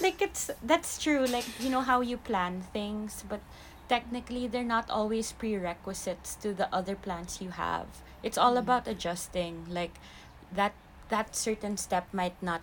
like 0.00 0.22
it's 0.22 0.50
that's 0.62 0.96
true 1.02 1.26
like 1.26 1.44
you 1.58 1.68
know 1.68 1.80
how 1.80 2.00
you 2.00 2.16
plan 2.16 2.62
things 2.72 3.24
but 3.28 3.40
technically 3.88 4.46
they're 4.46 4.62
not 4.62 4.88
always 4.88 5.32
prerequisites 5.32 6.36
to 6.36 6.54
the 6.54 6.72
other 6.72 6.94
plans 6.94 7.42
you 7.42 7.50
have 7.50 7.86
it's 8.22 8.38
all 8.38 8.54
Mm. 8.54 8.62
about 8.62 8.86
adjusting 8.86 9.66
like 9.68 9.98
that 10.54 10.72
that 11.08 11.34
certain 11.34 11.76
step 11.76 12.06
might 12.14 12.38
not 12.40 12.62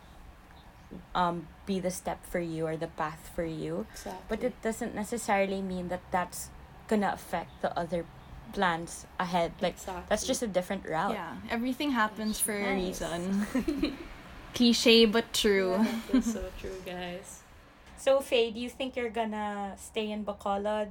um 1.13 1.47
be 1.65 1.80
the 1.80 1.91
step 1.91 2.23
for 2.26 2.39
you 2.39 2.65
or 2.65 2.78
the 2.78 2.88
path 2.88 3.30
for 3.36 3.43
you 3.43 3.86
Exactly. 3.91 4.23
but 4.30 4.39
it 4.43 4.56
doesn't 4.62 4.95
necessarily 4.95 5.62
mean 5.62 5.89
that 5.89 6.02
that's 6.12 6.50
gonna 6.88 7.12
affect 7.14 7.62
the 7.62 7.72
other 7.78 8.06
plans 8.54 9.06
ahead 9.20 9.52
like 9.62 9.76
that's 10.08 10.26
just 10.26 10.42
a 10.42 10.48
different 10.48 10.88
route 10.88 11.12
Yeah. 11.14 11.36
Everything 11.52 11.92
happens 11.92 12.40
for 12.40 12.56
a 12.56 12.74
reason. 12.76 13.46
Cliche 14.56 15.06
but 15.06 15.34
true. 15.34 15.78
Yeah, 15.78 16.00
that's 16.12 16.34
so 16.34 16.44
true, 16.60 16.80
guys. 16.86 17.44
So, 17.98 18.22
Faye, 18.22 18.50
do 18.50 18.60
you 18.60 18.70
think 18.70 18.96
you're 18.96 19.14
gonna 19.14 19.76
stay 19.78 20.10
in 20.10 20.26
Bacolod? 20.26 20.90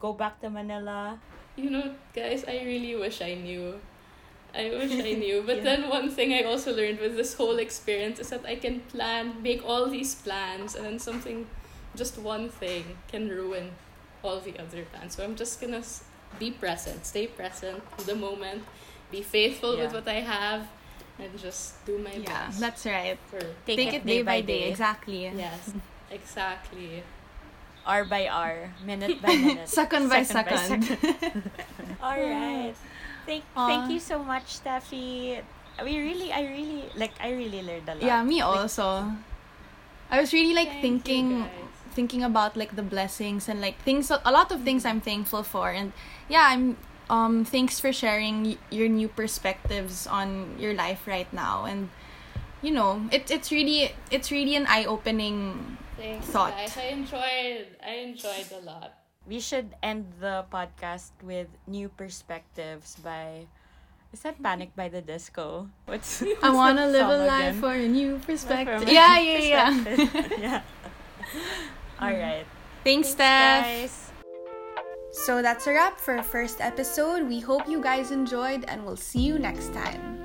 Go 0.00 0.12
back 0.12 0.40
to 0.42 0.50
Manila? 0.50 1.18
You 1.56 1.70
know, 1.70 1.94
guys, 2.12 2.44
I 2.44 2.60
really 2.64 2.96
wish 2.96 3.22
I 3.22 3.34
knew. 3.34 3.80
I 4.52 4.68
wish 4.68 4.92
I 4.92 5.12
knew. 5.16 5.40
But 5.46 5.58
Yeah. 5.62 5.62
then 5.62 5.80
one 5.88 6.10
thing 6.10 6.34
I 6.34 6.42
also 6.42 6.74
learned 6.74 6.98
with 7.00 7.16
this 7.16 7.32
whole 7.34 7.56
experience 7.56 8.18
is 8.18 8.28
that 8.28 8.44
I 8.44 8.56
can 8.56 8.80
plan, 8.92 9.40
make 9.40 9.64
all 9.64 9.88
these 9.88 10.14
plans, 10.14 10.74
and 10.74 10.84
then 10.84 10.98
something, 10.98 11.46
just 11.96 12.18
one 12.18 12.48
thing, 12.50 12.98
can 13.08 13.28
ruin 13.28 13.72
all 14.22 14.40
the 14.40 14.58
other 14.58 14.84
plans. 14.92 15.16
So 15.16 15.24
I'm 15.24 15.36
just 15.36 15.60
gonna 15.60 15.82
be 16.38 16.50
present, 16.50 17.04
stay 17.06 17.26
present 17.26 17.82
to 17.98 18.06
the 18.06 18.14
moment, 18.14 18.64
be 19.10 19.22
faithful 19.22 19.76
with 19.76 19.92
what 19.92 20.08
I 20.08 20.20
have, 20.24 20.68
and 21.18 21.28
just 21.38 21.84
do 21.84 21.98
my 21.98 22.14
Yeah, 22.14 22.46
best. 22.48 22.60
that's 22.60 22.86
right. 22.86 23.18
for, 23.28 23.40
Take, 23.66 23.76
Take 23.76 23.94
it 23.94 24.06
day 24.06 24.22
by 24.22 24.40
day. 24.40 24.70
Exactly. 24.70 25.28
yes, 25.28 25.72
exactly. 26.10 27.02
hour 27.86 28.04
by 28.06 28.26
hour, 28.28 28.70
minute 28.86 29.20
by 29.20 29.34
minute, 29.36 29.68
Second 29.68 30.08
by 30.08 30.22
second. 30.22 30.86
All 32.02 32.16
right. 32.18 32.74
Thank 33.26 33.44
Aw. 33.56 33.66
thank 33.68 33.90
you 33.92 34.00
so 34.00 34.22
much, 34.22 34.58
Steffi. 34.62 35.42
We 35.82 35.94
really, 35.98 36.32
I 36.32 36.42
really 36.46 36.84
like. 36.96 37.12
I 37.20 37.30
really 37.32 37.62
learned 37.62 37.88
a 37.88 37.94
lot. 37.94 38.02
yeah, 38.02 38.22
me 38.22 38.40
also. 38.40 39.08
I 40.10 40.20
was 40.20 40.32
really 40.32 40.52
like 40.54 40.68
Thank 40.68 40.84
you, 40.84 40.90
thinking 41.00 41.28
guys. 41.40 41.61
Thinking 41.92 42.22
about 42.24 42.56
like 42.56 42.74
the 42.76 42.82
blessings 42.82 43.48
and 43.48 43.60
like 43.60 43.78
things 43.84 44.10
a 44.10 44.32
lot 44.32 44.50
of 44.50 44.62
things 44.62 44.84
I'm 44.84 45.00
thankful 45.00 45.42
for 45.42 45.70
and 45.70 45.92
yeah, 46.28 46.48
I'm 46.50 46.76
um 47.10 47.44
thanks 47.44 47.78
for 47.78 47.92
sharing 47.92 48.44
y- 48.44 48.58
your 48.70 48.88
new 48.88 49.08
perspectives 49.08 50.06
on 50.06 50.56
your 50.58 50.72
life 50.74 51.06
right 51.06 51.30
now 51.32 51.64
and 51.64 51.90
you 52.62 52.70
know, 52.70 53.02
it, 53.10 53.30
it's 53.30 53.50
really 53.50 53.90
it's 54.10 54.30
really 54.30 54.54
an 54.54 54.66
eye-opening 54.70 55.76
Thanks, 55.98 56.26
thought. 56.26 56.54
guys. 56.54 56.76
I 56.78 56.94
enjoyed. 56.94 57.66
I 57.84 57.94
enjoyed 58.06 58.48
a 58.54 58.62
lot. 58.64 58.94
We 59.26 59.38
should 59.40 59.74
end 59.82 60.06
the 60.20 60.46
podcast 60.50 61.10
with 61.22 61.48
new 61.66 61.88
perspectives 61.90 62.96
by. 63.02 63.46
Is 64.12 64.20
that 64.22 64.42
Panic 64.42 64.76
by 64.76 64.88
the 64.88 65.00
Disco? 65.02 65.68
What's 65.86 66.22
I 66.42 66.50
want 66.50 66.78
to 66.78 66.86
live 66.86 67.08
a 67.08 67.18
song 67.18 67.26
life 67.26 67.56
again? 67.56 67.60
for 67.60 67.72
a 67.74 67.88
new 67.88 68.18
perspective. 68.18 68.86
Yeah, 68.88 69.18
yeah, 69.18 69.38
yeah. 69.38 69.70
yeah. 70.38 70.62
All 72.02 72.10
hmm. 72.10 72.20
right. 72.20 72.46
Thanks, 72.84 73.08
Thanks, 73.08 73.08
Steph. 73.10 73.64
guys. 73.64 74.12
So 75.12 75.42
that's 75.42 75.66
a 75.66 75.72
wrap 75.72 76.00
for 76.00 76.16
our 76.16 76.22
first 76.22 76.60
episode. 76.60 77.28
We 77.28 77.38
hope 77.38 77.68
you 77.68 77.80
guys 77.80 78.10
enjoyed 78.10 78.64
and 78.66 78.84
we'll 78.84 78.96
see 78.96 79.20
you 79.20 79.38
next 79.38 79.72
time. 79.72 80.21